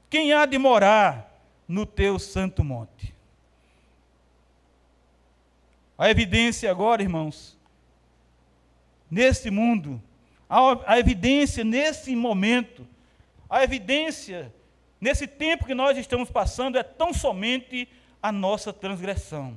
Quem 0.09 0.33
há 0.33 0.47
de 0.47 0.57
morar 0.57 1.39
no 1.67 1.85
teu 1.85 2.17
santo 2.17 2.63
monte? 2.63 3.13
A 5.95 6.09
evidência 6.09 6.71
agora, 6.71 7.03
irmãos, 7.03 7.55
neste 9.11 9.51
mundo, 9.51 10.01
a, 10.49 10.93
a 10.93 10.97
evidência 10.97 11.63
nesse 11.63 12.15
momento, 12.15 12.83
a 13.47 13.63
evidência 13.63 14.51
nesse 14.99 15.27
tempo 15.27 15.67
que 15.67 15.75
nós 15.75 15.99
estamos 15.99 16.31
passando 16.31 16.79
é 16.79 16.83
tão 16.83 17.13
somente 17.13 17.87
a 18.23 18.31
nossa 18.31 18.73
transgressão. 18.73 19.55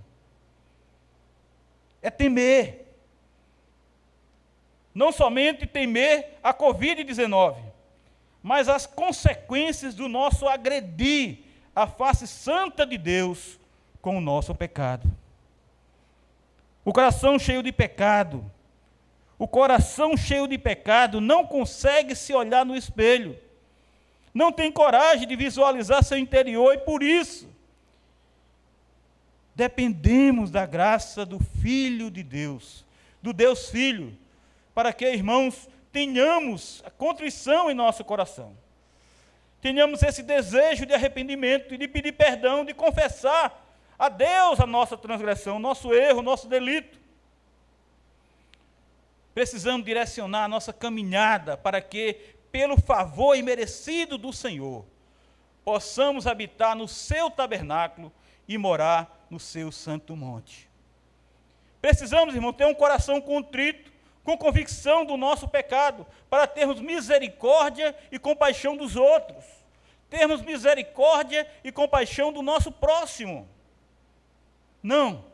É 2.03 2.11
temer. 2.11 2.82
Não 4.95 5.11
somente 5.11 5.67
temer 5.67 6.39
a 6.43 6.53
Covid-19, 6.53 7.57
mas 8.43 8.69
as 8.69 8.87
consequências 8.87 9.95
do 9.95 10.09
nosso 10.09 10.49
agredir 10.49 11.39
a 11.75 11.87
face 11.87 12.27
santa 12.27 12.85
de 12.85 12.99
Deus 12.99 13.59
com 14.01 14.19
o 14.19 14.21
nosso 14.21 14.55
pecado. 14.55 15.11
O 16.85 16.93
coração 16.93 17.39
cheio 17.39 17.63
de 17.63 17.73
pecado, 17.73 18.45
o 19.39 19.47
coração 19.47 20.17
cheio 20.17 20.47
de 20.47 20.59
pecado 20.59 21.21
não 21.21 21.47
consegue 21.47 22.15
se 22.15 22.35
olhar 22.35 22.67
no 22.67 22.77
espelho, 22.77 23.39
não 24.35 24.53
tem 24.53 24.71
coragem 24.73 25.27
de 25.27 25.37
visualizar 25.37 26.03
seu 26.03 26.19
interior 26.19 26.75
e 26.75 26.79
por 26.79 27.03
isso 27.03 27.49
dependemos 29.55 30.51
da 30.51 30.67
graça 30.67 31.25
do 31.25 31.39
Filho 31.39 32.11
de 32.11 32.23
Deus, 32.23 32.85
do 33.23 33.33
Deus 33.33 33.69
Filho, 33.69 34.17
para 34.75 34.93
que, 34.93 35.09
irmãos, 35.09 35.69
tenhamos 35.93 36.83
a 36.85 36.91
contrição 36.91 37.71
em 37.71 37.75
nosso 37.75 38.05
coração. 38.05 38.57
Tenhamos 39.61 40.03
esse 40.03 40.23
desejo 40.23 40.85
de 40.85 40.95
arrependimento 40.95 41.75
e 41.75 41.79
de 41.79 41.87
pedir 41.87 42.13
perdão, 42.13 42.65
de 42.65 42.75
confessar 42.75 43.65
a 43.99 44.09
Deus 44.09 44.59
a 44.59 44.67
nossa 44.67 44.97
transgressão, 44.97 45.59
nosso 45.59 45.95
erro, 45.95 46.23
nosso 46.23 46.49
delito. 46.49 46.99
Precisamos 49.35 49.87
direcionar 49.87 50.45
a 50.45 50.49
nossa 50.49 50.73
caminhada 50.73 51.57
para 51.57 51.81
que, 51.81 52.35
pelo 52.51 52.77
favor 52.81 53.37
imerecido 53.37 54.19
do 54.19 54.33
Senhor, 54.33 54.85
possamos 55.65 56.27
habitar 56.27 56.75
no 56.75 56.89
seu 56.89 57.31
tabernáculo 57.31 58.13
e 58.49 58.59
morar 58.59 59.25
no 59.31 59.39
seu 59.39 59.71
santo 59.71 60.17
monte. 60.17 60.69
Precisamos, 61.81 62.35
irmão, 62.35 62.53
ter 62.53 62.67
um 62.67 62.75
coração 62.75 63.21
contrito, 63.21 63.92
com 64.25 64.37
convicção 64.37 65.05
do 65.05 65.17
nosso 65.17 65.49
pecado, 65.49 66.07
para 66.31 66.47
termos 66.47 66.81
misericórdia 66.81 67.95
e 68.11 68.19
compaixão 68.19 68.77
dos 68.77 68.97
outros, 68.97 69.45
termos 70.09 70.43
misericórdia 70.43 71.49
e 71.65 71.73
compaixão 71.73 72.33
do 72.33 72.43
nosso 72.43 72.71
próximo. 72.71 73.49
Não, 74.83 75.25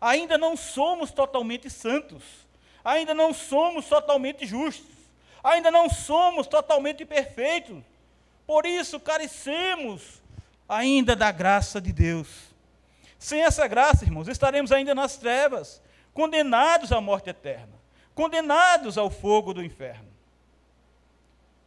ainda 0.00 0.36
não 0.36 0.56
somos 0.56 1.10
totalmente 1.10 1.70
santos, 1.70 2.22
ainda 2.84 3.14
não 3.14 3.32
somos 3.32 3.86
totalmente 3.86 4.46
justos, 4.46 4.94
ainda 5.42 5.70
não 5.70 5.88
somos 5.88 6.46
totalmente 6.46 7.04
perfeitos, 7.04 7.82
por 8.46 8.66
isso 8.66 9.00
carecemos 9.00 10.22
ainda 10.68 11.16
da 11.16 11.30
graça 11.30 11.80
de 11.80 11.92
Deus. 11.92 12.28
Sem 13.18 13.42
essa 13.42 13.66
graça, 13.66 14.04
irmãos, 14.04 14.28
estaremos 14.28 14.70
ainda 14.70 14.94
nas 14.94 15.16
trevas, 15.16 15.82
condenados 16.12 16.92
à 16.92 17.00
morte 17.00 17.30
eterna, 17.30 17.75
condenados 18.16 18.96
ao 18.96 19.10
fogo 19.10 19.52
do 19.52 19.62
inferno. 19.62 20.08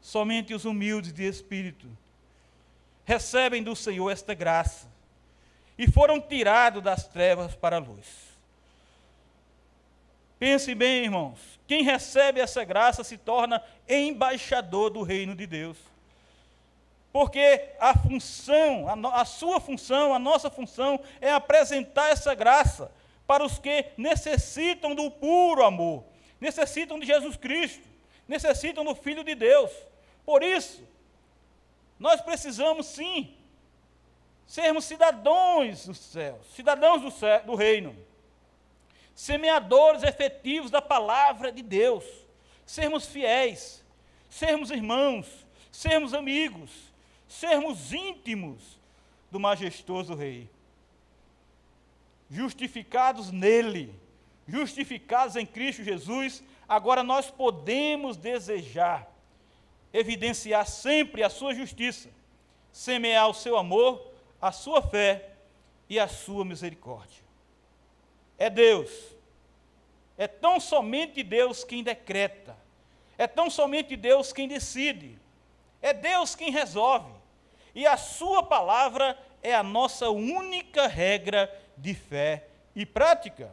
Somente 0.02 0.54
os 0.54 0.66
humildes 0.66 1.14
de 1.14 1.24
espírito 1.24 1.88
recebem 3.06 3.64
do 3.64 3.76
Senhor 3.76 4.10
esta 4.10 4.34
graça 4.34 4.88
e 5.78 5.90
foram 5.90 6.20
tirados 6.20 6.84
das 6.84 7.08
trevas 7.08 7.56
para 7.56 7.76
a 7.78 7.80
luz. 7.80 8.08
Pense 10.40 10.74
bem, 10.74 11.04
irmãos, 11.04 11.38
quem 11.68 11.84
recebe 11.84 12.40
essa 12.40 12.64
graça 12.64 13.04
se 13.04 13.18
torna 13.18 13.64
embaixador 13.88 14.90
do 14.90 15.04
reino 15.04 15.36
de 15.36 15.46
Deus. 15.46 15.78
Porque 17.12 17.74
a 17.80 17.96
função, 17.96 18.88
a, 18.88 19.22
a, 19.22 19.26
sua 19.26 19.60
função, 19.60 20.14
a 20.14 20.20
nossa 20.20 20.50
função 20.50 21.00
é 21.22 21.32
apresentar 21.32 22.10
essa 22.10 22.34
graça 22.34 22.92
para 23.28 23.46
os 23.46 23.60
que 23.60 23.86
necessitam 23.98 24.96
do 24.96 25.12
puro 25.12 25.64
amor, 25.64 26.04
necessitam 26.39 26.99
de 26.99 27.06
Jesus 27.06 27.36
Cristo, 27.36 27.88
necessitam 28.28 28.84
do 28.86 28.95
Filho 28.95 29.23
de 29.23 29.36
Deus. 29.36 29.71
Por 30.25 30.43
isso, 30.43 30.88
nós 31.99 32.21
precisamos 32.21 32.86
sim 32.86 33.36
sermos 34.45 34.86
cidadãos 34.86 35.86
dos 35.86 35.97
céus, 35.97 36.45
cidadãos 36.56 37.02
do, 37.02 37.12
céu, 37.12 37.43
do 37.43 37.56
reino, 37.56 37.95
semeadores 39.13 40.04
efetivos 40.04 40.71
da 40.71 40.82
palavra 40.82 41.52
de 41.52 41.62
Deus, 41.62 42.06
sermos 42.65 43.06
fiéis, 43.06 43.84
sermos 44.30 44.71
irmãos, 44.71 45.45
sermos 45.71 46.13
amigos 46.13 46.89
sermos 47.30 47.93
íntimos 47.93 48.80
do 49.30 49.39
majestoso 49.39 50.15
Rei. 50.15 50.49
Justificados 52.30 53.32
nele, 53.32 53.93
justificados 54.50 55.36
em 55.36 55.46
Cristo 55.46 55.84
Jesus, 55.84 56.44
agora 56.68 57.04
nós 57.04 57.30
podemos 57.30 58.18
desejar 58.18 59.08
evidenciar 59.92 60.68
sempre 60.68 61.24
a 61.24 61.30
sua 61.30 61.54
justiça, 61.54 62.10
semear 62.72 63.28
o 63.28 63.34
seu 63.34 63.58
amor, 63.58 64.12
a 64.40 64.52
sua 64.52 64.82
fé 64.82 65.32
e 65.90 66.00
a 66.00 66.08
sua 66.08 66.46
misericórdia. 66.46 67.24
É 68.38 68.50
Deus, 68.50 68.92
é 70.18 70.28
tão 70.28 70.60
somente 70.60 71.24
Deus 71.24 71.64
quem 71.64 71.84
decreta, 71.84 72.56
é 73.18 73.28
tão 73.28 73.50
somente 73.50 73.96
Deus 73.96 74.32
quem 74.32 74.48
decide, 74.48 75.18
é 75.82 75.94
Deus 75.94 76.36
quem 76.36 76.52
resolve 76.52 77.20
e 77.74 77.86
a 77.86 77.98
Sua 77.98 78.44
palavra 78.44 79.18
é 79.42 79.54
a 79.54 79.64
nossa 79.64 80.10
única 80.10 80.88
regra 80.88 81.50
de 81.78 81.94
fé 81.94 82.48
e 82.76 82.86
prática. 82.86 83.52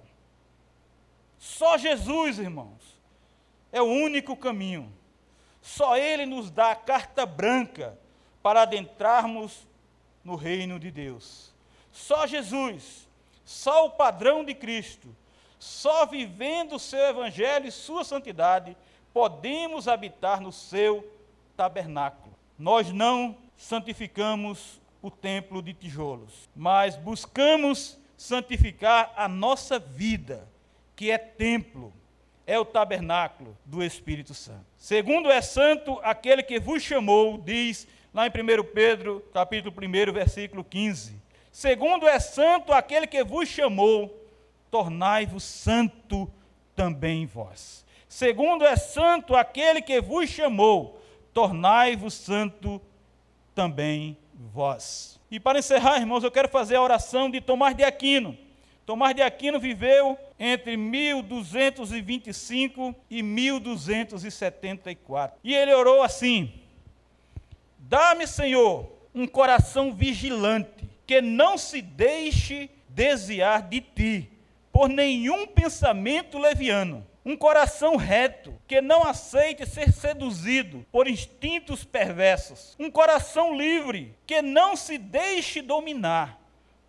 Só 1.39 1.77
Jesus, 1.77 2.39
irmãos, 2.39 2.99
é 3.73 3.81
o 3.81 3.87
único 3.87 4.37
caminho. 4.37 4.93
Só 5.61 5.97
Ele 5.97 6.25
nos 6.27 6.51
dá 6.51 6.73
a 6.73 6.77
carta 6.77 7.27
branca 7.27 7.99
para 8.43 8.63
adentrarmos 8.63 9.67
no 10.23 10.37
reino 10.37 10.79
de 10.79 10.91
Deus. 10.91 11.53
Só 11.91 12.27
Jesus, 12.27 13.09
só 13.45 13.87
o 13.87 13.91
padrão 13.91 14.45
de 14.45 14.55
Cristo, 14.55 15.15
só 15.59 16.07
vivendo 16.07 16.77
o 16.77 16.79
seu 16.79 17.01
evangelho 17.01 17.67
e 17.67 17.73
sua 17.73 18.05
santidade, 18.05 18.77
podemos 19.13 19.89
habitar 19.89 20.41
no 20.41 20.53
seu 20.53 21.11
tabernáculo. 21.57 22.35
Nós 22.59 22.93
não 22.93 23.37
santificamos 23.57 24.81
o 25.01 25.11
templo 25.11 25.63
de 25.63 25.73
tijolos, 25.73 26.49
mas 26.55 26.97
buscamos 26.97 27.99
santificar 28.17 29.13
a 29.17 29.29
nossa 29.29 29.79
vida, 29.79 30.49
que 30.97 31.11
é 31.11 31.19
templo, 31.19 31.93
é 32.47 32.59
o 32.59 32.65
tabernáculo 32.65 33.57
do 33.65 33.85
Espírito 33.85 34.33
Santo. 34.33 34.65
Segundo 34.79 35.31
é 35.31 35.43
santo 35.43 36.01
aquele 36.03 36.43
que 36.43 36.59
vos 36.59 36.83
chamou, 36.83 37.37
diz 37.39 37.87
lá 38.15 38.27
em 38.27 38.31
1 38.31 38.65
Pedro, 38.73 39.23
capítulo 39.33 39.75
1, 39.77 40.13
versículo 40.13 40.65
15. 40.65 41.21
Segundo 41.53 42.09
é 42.09 42.19
santo 42.19 42.73
aquele 42.73 43.07
que 43.07 43.23
vos 43.23 43.49
chamou, 43.49 44.27
tornai-vos 44.71 45.45
santo 45.45 46.31
também 46.75 47.27
vós. 47.27 47.85
Segundo 48.09 48.65
é 48.65 48.77
santo 48.77 49.35
aquele 49.35 49.83
que 49.83 50.01
vos 50.01 50.31
chamou, 50.31 50.99
tornai-vos 51.35 52.15
santo 52.15 52.81
também 53.55 54.17
vós. 54.35 55.21
E 55.31 55.41
para 55.41 55.59
encerrar, 55.59 55.99
irmãos, 55.99 56.25
eu 56.25 56.31
quero 56.31 56.49
fazer 56.49 56.77
a 56.77 56.83
oração 56.83 57.29
de 57.29 57.41
Tomás 57.41 57.77
de 57.77 57.85
Aquino. 57.85 58.39
Tomás 58.87 59.15
de 59.15 59.21
Aquino 59.21 59.59
viveu 59.59 60.17
entre 60.39 60.77
1225 60.77 62.95
e 63.11 63.23
1274. 63.23 65.39
E 65.43 65.55
ele 65.55 65.75
orou 65.75 66.03
assim: 66.03 66.53
Dá-me, 67.79 68.27
Senhor, 68.27 68.93
um 69.15 69.27
coração 69.27 69.95
vigilante, 69.95 70.85
que 71.07 71.21
não 71.21 71.57
se 71.57 71.81
deixe 71.81 72.69
desviar 72.89 73.63
de 73.63 73.81
ti 73.81 74.29
por 74.73 74.89
nenhum 74.89 75.47
pensamento 75.47 76.39
leviano 76.39 77.07
um 77.27 77.37
coração 77.37 77.97
reto, 77.97 78.55
que 78.69 78.81
não 78.81 79.03
aceite 79.03 79.67
ser 79.67 79.93
seduzido 79.93 80.87
por 80.93 81.09
instintos 81.09 81.83
perversos. 81.83 82.77
Um 82.79 82.89
coração 82.89 83.53
livre, 83.53 84.15
que 84.25 84.41
não 84.41 84.77
se 84.77 84.97
deixe 84.97 85.61
dominar 85.61 86.41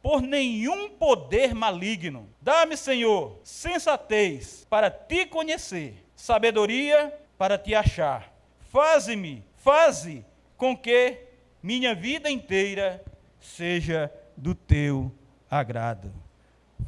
por 0.02 0.22
nenhum 0.22 0.90
poder 0.90 1.54
maligno. 1.54 2.30
Dá-me, 2.42 2.78
Senhor, 2.78 3.40
sensatez 3.44 4.66
para 4.70 4.90
te 4.90 5.26
conhecer, 5.26 6.06
sabedoria 6.16 7.14
para 7.38 7.58
te 7.58 7.76
achar. 7.76 8.34
Faze-me, 8.72 9.44
faze 9.58 10.26
com 10.56 10.76
que 10.76 11.18
minha 11.62 11.94
vida 11.94 12.30
inteira 12.30 13.04
seja 13.40 14.12
do 14.36 14.54
teu 14.54 15.12
agrado. 15.50 16.12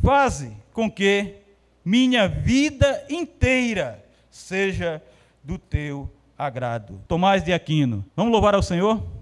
faze 0.04 0.56
com 0.74 0.90
que 0.90 1.36
minha 1.84 2.28
vida 2.28 3.06
inteira 3.10 4.04
seja 4.30 5.02
do 5.44 5.58
teu 5.58 6.10
agrado. 6.38 7.02
Tomás 7.08 7.44
de 7.44 7.52
Aquino. 7.52 8.06
Vamos 8.16 8.32
louvar 8.32 8.56
ao 8.56 8.62
Senhor? 8.62 9.19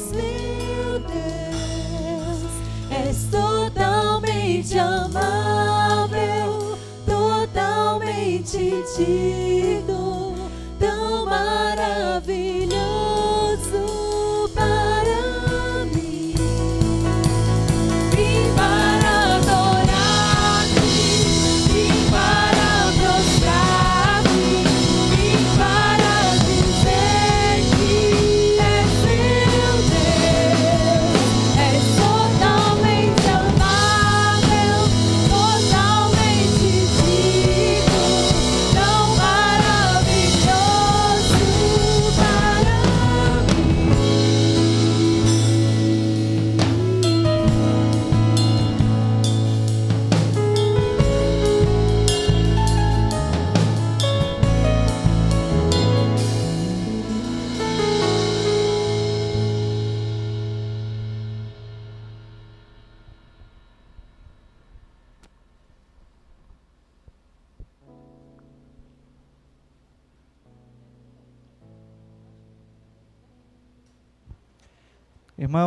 és 0.00 0.12
meu 0.12 0.98
Deus, 1.12 2.52
és 3.06 3.18
totalmente 3.30 4.78
amável, 4.78 6.50
totalmente 7.06 8.58
digno. 8.96 9.99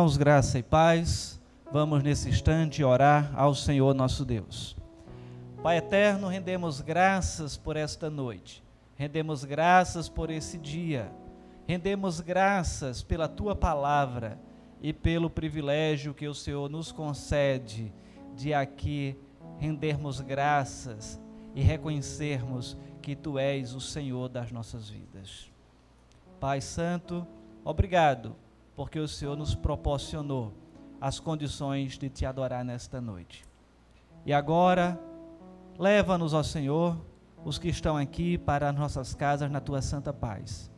Irmãos, 0.04 0.18
graça 0.18 0.58
e 0.58 0.62
paz, 0.62 1.40
vamos 1.72 2.02
nesse 2.02 2.28
instante 2.28 2.84
orar 2.84 3.32
ao 3.34 3.54
Senhor 3.54 3.94
nosso 3.94 4.22
Deus. 4.22 4.76
Pai 5.62 5.78
eterno, 5.78 6.28
rendemos 6.28 6.82
graças 6.82 7.56
por 7.56 7.74
esta 7.74 8.10
noite, 8.10 8.62
rendemos 8.96 9.46
graças 9.46 10.06
por 10.06 10.28
esse 10.28 10.58
dia, 10.58 11.10
rendemos 11.66 12.20
graças 12.20 13.02
pela 13.02 13.26
tua 13.26 13.56
palavra 13.56 14.38
e 14.82 14.92
pelo 14.92 15.30
privilégio 15.30 16.12
que 16.12 16.28
o 16.28 16.34
Senhor 16.34 16.68
nos 16.68 16.92
concede 16.92 17.90
de 18.36 18.52
aqui 18.52 19.16
rendermos 19.58 20.20
graças 20.20 21.18
e 21.54 21.62
reconhecermos 21.62 22.76
que 23.00 23.16
tu 23.16 23.38
és 23.38 23.72
o 23.72 23.80
Senhor 23.80 24.28
das 24.28 24.52
nossas 24.52 24.86
vidas. 24.86 25.50
Pai 26.38 26.60
Santo, 26.60 27.26
obrigado 27.64 28.43
porque 28.76 28.98
o 28.98 29.08
Senhor 29.08 29.36
nos 29.36 29.54
proporcionou 29.54 30.52
as 31.00 31.20
condições 31.20 31.98
de 31.98 32.08
te 32.08 32.26
adorar 32.26 32.64
nesta 32.64 33.00
noite. 33.00 33.44
E 34.26 34.32
agora, 34.32 34.98
leva-nos, 35.78 36.34
ao 36.34 36.42
Senhor, 36.42 36.96
os 37.44 37.58
que 37.58 37.68
estão 37.68 37.96
aqui 37.96 38.38
para 38.38 38.70
as 38.70 38.74
nossas 38.74 39.14
casas 39.14 39.50
na 39.50 39.60
tua 39.60 39.82
santa 39.82 40.12
paz. 40.12 40.70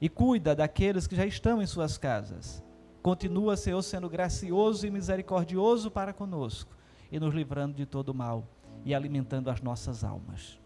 E 0.00 0.08
cuida 0.08 0.54
daqueles 0.54 1.06
que 1.06 1.16
já 1.16 1.26
estão 1.26 1.60
em 1.60 1.66
suas 1.66 1.98
casas. 1.98 2.62
Continua, 3.02 3.56
Senhor, 3.56 3.82
sendo 3.82 4.08
gracioso 4.08 4.86
e 4.86 4.90
misericordioso 4.90 5.90
para 5.90 6.12
conosco 6.12 6.76
e 7.10 7.18
nos 7.18 7.34
livrando 7.34 7.74
de 7.74 7.84
todo 7.84 8.14
mal 8.14 8.46
e 8.84 8.94
alimentando 8.94 9.50
as 9.50 9.60
nossas 9.60 10.04
almas. 10.04 10.60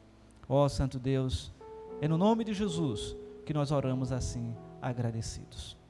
Ó 0.48 0.68
Santo 0.68 0.98
Deus, 0.98 1.52
é 2.00 2.06
no 2.06 2.18
nome 2.18 2.44
de 2.44 2.52
Jesus 2.52 3.16
que 3.46 3.54
nós 3.54 3.70
oramos 3.70 4.12
assim, 4.12 4.54
agradecidos 4.82 5.81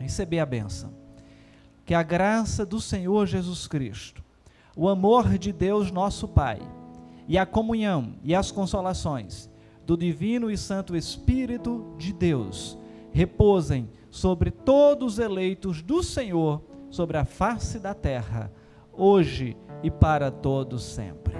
receber 0.00 0.40
a 0.40 0.46
benção. 0.46 0.92
Que 1.84 1.94
a 1.94 2.02
graça 2.02 2.64
do 2.64 2.80
Senhor 2.80 3.26
Jesus 3.26 3.66
Cristo, 3.66 4.22
o 4.76 4.88
amor 4.88 5.38
de 5.38 5.52
Deus 5.52 5.90
nosso 5.90 6.26
Pai, 6.26 6.60
e 7.28 7.38
a 7.38 7.46
comunhão 7.46 8.14
e 8.24 8.34
as 8.34 8.50
consolações 8.50 9.48
do 9.86 9.96
Divino 9.96 10.50
e 10.50 10.56
Santo 10.56 10.96
Espírito 10.96 11.94
de 11.96 12.12
Deus 12.12 12.78
repousem 13.12 13.88
sobre 14.10 14.50
todos 14.50 15.14
os 15.14 15.18
eleitos 15.18 15.82
do 15.82 16.02
Senhor, 16.02 16.62
sobre 16.90 17.16
a 17.16 17.24
face 17.24 17.78
da 17.78 17.94
terra, 17.94 18.52
hoje 18.92 19.56
e 19.82 19.90
para 19.90 20.30
todos 20.30 20.82
sempre. 20.82 21.34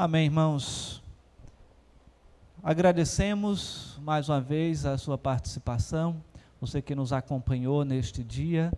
Amém, 0.00 0.26
irmãos. 0.26 1.02
Agradecemos 2.62 3.98
mais 4.00 4.28
uma 4.28 4.40
vez 4.40 4.86
a 4.86 4.96
sua 4.96 5.18
participação, 5.18 6.22
você 6.60 6.80
que 6.80 6.94
nos 6.94 7.12
acompanhou 7.12 7.84
neste 7.84 8.22
dia 8.22 8.72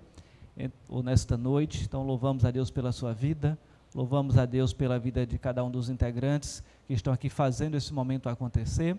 ou 0.89 1.03
nesta 1.03 1.37
noite. 1.37 1.85
Então, 1.85 2.03
louvamos 2.07 2.43
a 2.47 2.51
Deus 2.51 2.71
pela 2.71 2.91
sua 2.91 3.13
vida, 3.13 3.59
louvamos 3.95 4.39
a 4.39 4.47
Deus 4.47 4.73
pela 4.73 4.99
vida 4.99 5.27
de 5.27 5.39
cada 5.39 5.63
um 5.63 5.71
dos 5.71 5.91
integrantes 5.91 6.65
que 6.87 6.95
estão 6.95 7.13
aqui 7.13 7.29
fazendo 7.29 7.77
esse 7.77 7.93
momento 7.93 8.31
acontecer, 8.31 8.99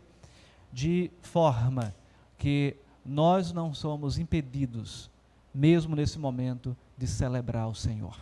de 0.71 1.09
forma 1.23 1.91
que 2.37 2.77
nós 3.03 3.51
não 3.51 3.73
somos 3.73 4.19
impedidos, 4.19 5.09
mesmo 5.51 5.95
nesse 5.95 6.19
momento, 6.19 6.77
de 6.95 7.07
celebrar 7.07 7.67
o 7.67 7.73
Senhor. 7.73 8.15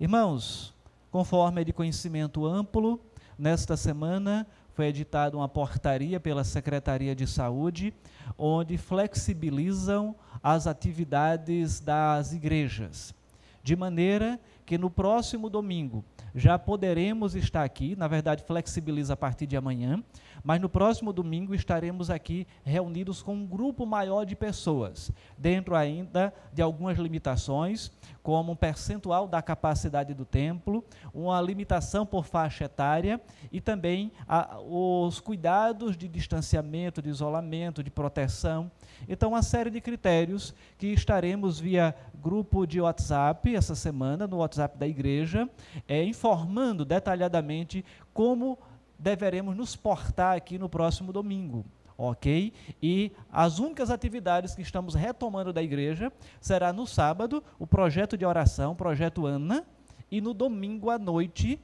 Irmãos, 0.00 0.74
Conforme 1.10 1.62
é 1.62 1.64
de 1.64 1.72
conhecimento 1.72 2.44
amplo, 2.44 3.00
nesta 3.38 3.76
semana 3.78 4.46
foi 4.74 4.86
editada 4.86 5.36
uma 5.36 5.48
portaria 5.48 6.20
pela 6.20 6.44
Secretaria 6.44 7.16
de 7.16 7.26
Saúde, 7.26 7.94
onde 8.36 8.76
flexibilizam 8.76 10.14
as 10.42 10.66
atividades 10.66 11.80
das 11.80 12.32
igrejas, 12.32 13.14
de 13.62 13.74
maneira 13.74 14.38
que 14.68 14.76
no 14.76 14.90
próximo 14.90 15.48
domingo 15.48 16.04
já 16.34 16.58
poderemos 16.58 17.34
estar 17.34 17.64
aqui, 17.64 17.96
na 17.96 18.06
verdade 18.06 18.44
flexibiliza 18.44 19.14
a 19.14 19.16
partir 19.16 19.46
de 19.46 19.56
amanhã, 19.56 20.04
mas 20.44 20.60
no 20.60 20.68
próximo 20.68 21.10
domingo 21.10 21.54
estaremos 21.54 22.10
aqui 22.10 22.46
reunidos 22.62 23.22
com 23.22 23.34
um 23.34 23.46
grupo 23.46 23.86
maior 23.86 24.26
de 24.26 24.36
pessoas, 24.36 25.10
dentro 25.38 25.74
ainda 25.74 26.34
de 26.52 26.60
algumas 26.60 26.98
limitações, 26.98 27.90
como 28.22 28.52
um 28.52 28.56
percentual 28.56 29.26
da 29.26 29.40
capacidade 29.40 30.12
do 30.12 30.26
templo, 30.26 30.84
uma 31.14 31.40
limitação 31.40 32.04
por 32.04 32.26
faixa 32.26 32.64
etária 32.64 33.18
e 33.50 33.62
também 33.62 34.12
a, 34.28 34.60
os 34.60 35.18
cuidados 35.18 35.96
de 35.96 36.06
distanciamento, 36.06 37.00
de 37.00 37.08
isolamento, 37.08 37.82
de 37.82 37.90
proteção. 37.90 38.70
Então, 39.08 39.30
uma 39.30 39.42
série 39.42 39.70
de 39.70 39.80
critérios 39.80 40.54
que 40.76 40.88
estaremos 40.88 41.58
via 41.58 41.94
grupo 42.20 42.66
de 42.66 42.80
WhatsApp 42.80 43.54
essa 43.54 43.74
semana, 43.74 44.26
no 44.26 44.38
WhatsApp 44.38 44.57
da 44.66 44.86
igreja, 44.86 45.48
é, 45.86 46.02
informando 46.04 46.84
detalhadamente 46.84 47.84
como 48.12 48.58
deveremos 48.98 49.56
nos 49.56 49.76
portar 49.76 50.36
aqui 50.36 50.58
no 50.58 50.68
próximo 50.68 51.12
domingo 51.12 51.64
ok? 51.98 52.52
E 52.80 53.10
as 53.30 53.58
únicas 53.58 53.90
atividades 53.90 54.54
que 54.54 54.62
estamos 54.62 54.94
retomando 54.94 55.52
da 55.52 55.60
igreja 55.60 56.12
será 56.40 56.72
no 56.72 56.86
sábado 56.86 57.42
o 57.58 57.66
projeto 57.66 58.16
de 58.16 58.24
oração, 58.24 58.76
projeto 58.76 59.26
Ana, 59.26 59.64
e 60.08 60.20
no 60.20 60.32
domingo 60.32 60.90
à 60.90 60.98
noite 60.98 61.60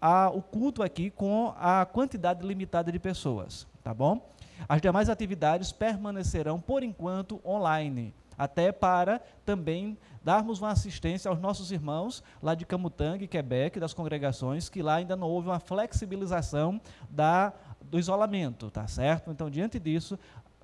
a, 0.00 0.30
o 0.30 0.40
culto 0.40 0.80
aqui 0.82 1.10
com 1.10 1.52
a 1.58 1.84
quantidade 1.84 2.46
limitada 2.46 2.92
de 2.92 3.00
pessoas, 3.00 3.66
tá 3.82 3.92
bom? 3.92 4.30
As 4.68 4.80
demais 4.80 5.08
atividades 5.08 5.72
permanecerão 5.72 6.60
por 6.60 6.84
enquanto 6.84 7.40
online, 7.44 8.14
até 8.38 8.70
para 8.70 9.20
também 9.44 9.98
darmos 10.24 10.60
uma 10.60 10.70
assistência 10.70 11.28
aos 11.28 11.38
nossos 11.38 11.70
irmãos 11.70 12.22
lá 12.42 12.54
de 12.54 12.64
Camutanga 12.64 13.22
e 13.22 13.28
Quebec, 13.28 13.78
das 13.78 13.92
congregações, 13.92 14.68
que 14.68 14.82
lá 14.82 14.94
ainda 14.94 15.14
não 15.14 15.28
houve 15.28 15.48
uma 15.48 15.60
flexibilização 15.60 16.80
da 17.10 17.52
do 17.82 17.98
isolamento, 17.98 18.70
tá 18.70 18.86
certo? 18.88 19.30
Então, 19.30 19.50
diante 19.50 19.78
disso, 19.78 20.18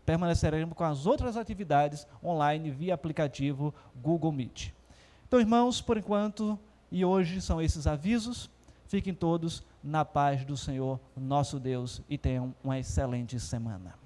permaneceremos 0.06 0.74
com 0.74 0.82
as 0.82 1.04
outras 1.06 1.36
atividades 1.36 2.06
online 2.24 2.70
via 2.70 2.94
aplicativo 2.94 3.74
Google 3.94 4.32
Meet. 4.32 4.70
Então, 5.28 5.38
irmãos, 5.38 5.80
por 5.82 5.98
enquanto 5.98 6.58
e 6.90 7.04
hoje 7.04 7.40
são 7.40 7.60
esses 7.60 7.86
avisos. 7.86 8.50
Fiquem 8.86 9.14
todos 9.14 9.62
na 9.82 10.04
paz 10.04 10.44
do 10.44 10.56
Senhor, 10.56 10.98
nosso 11.16 11.60
Deus, 11.60 12.02
e 12.08 12.18
tenham 12.18 12.54
uma 12.64 12.78
excelente 12.78 13.38
semana. 13.38 13.99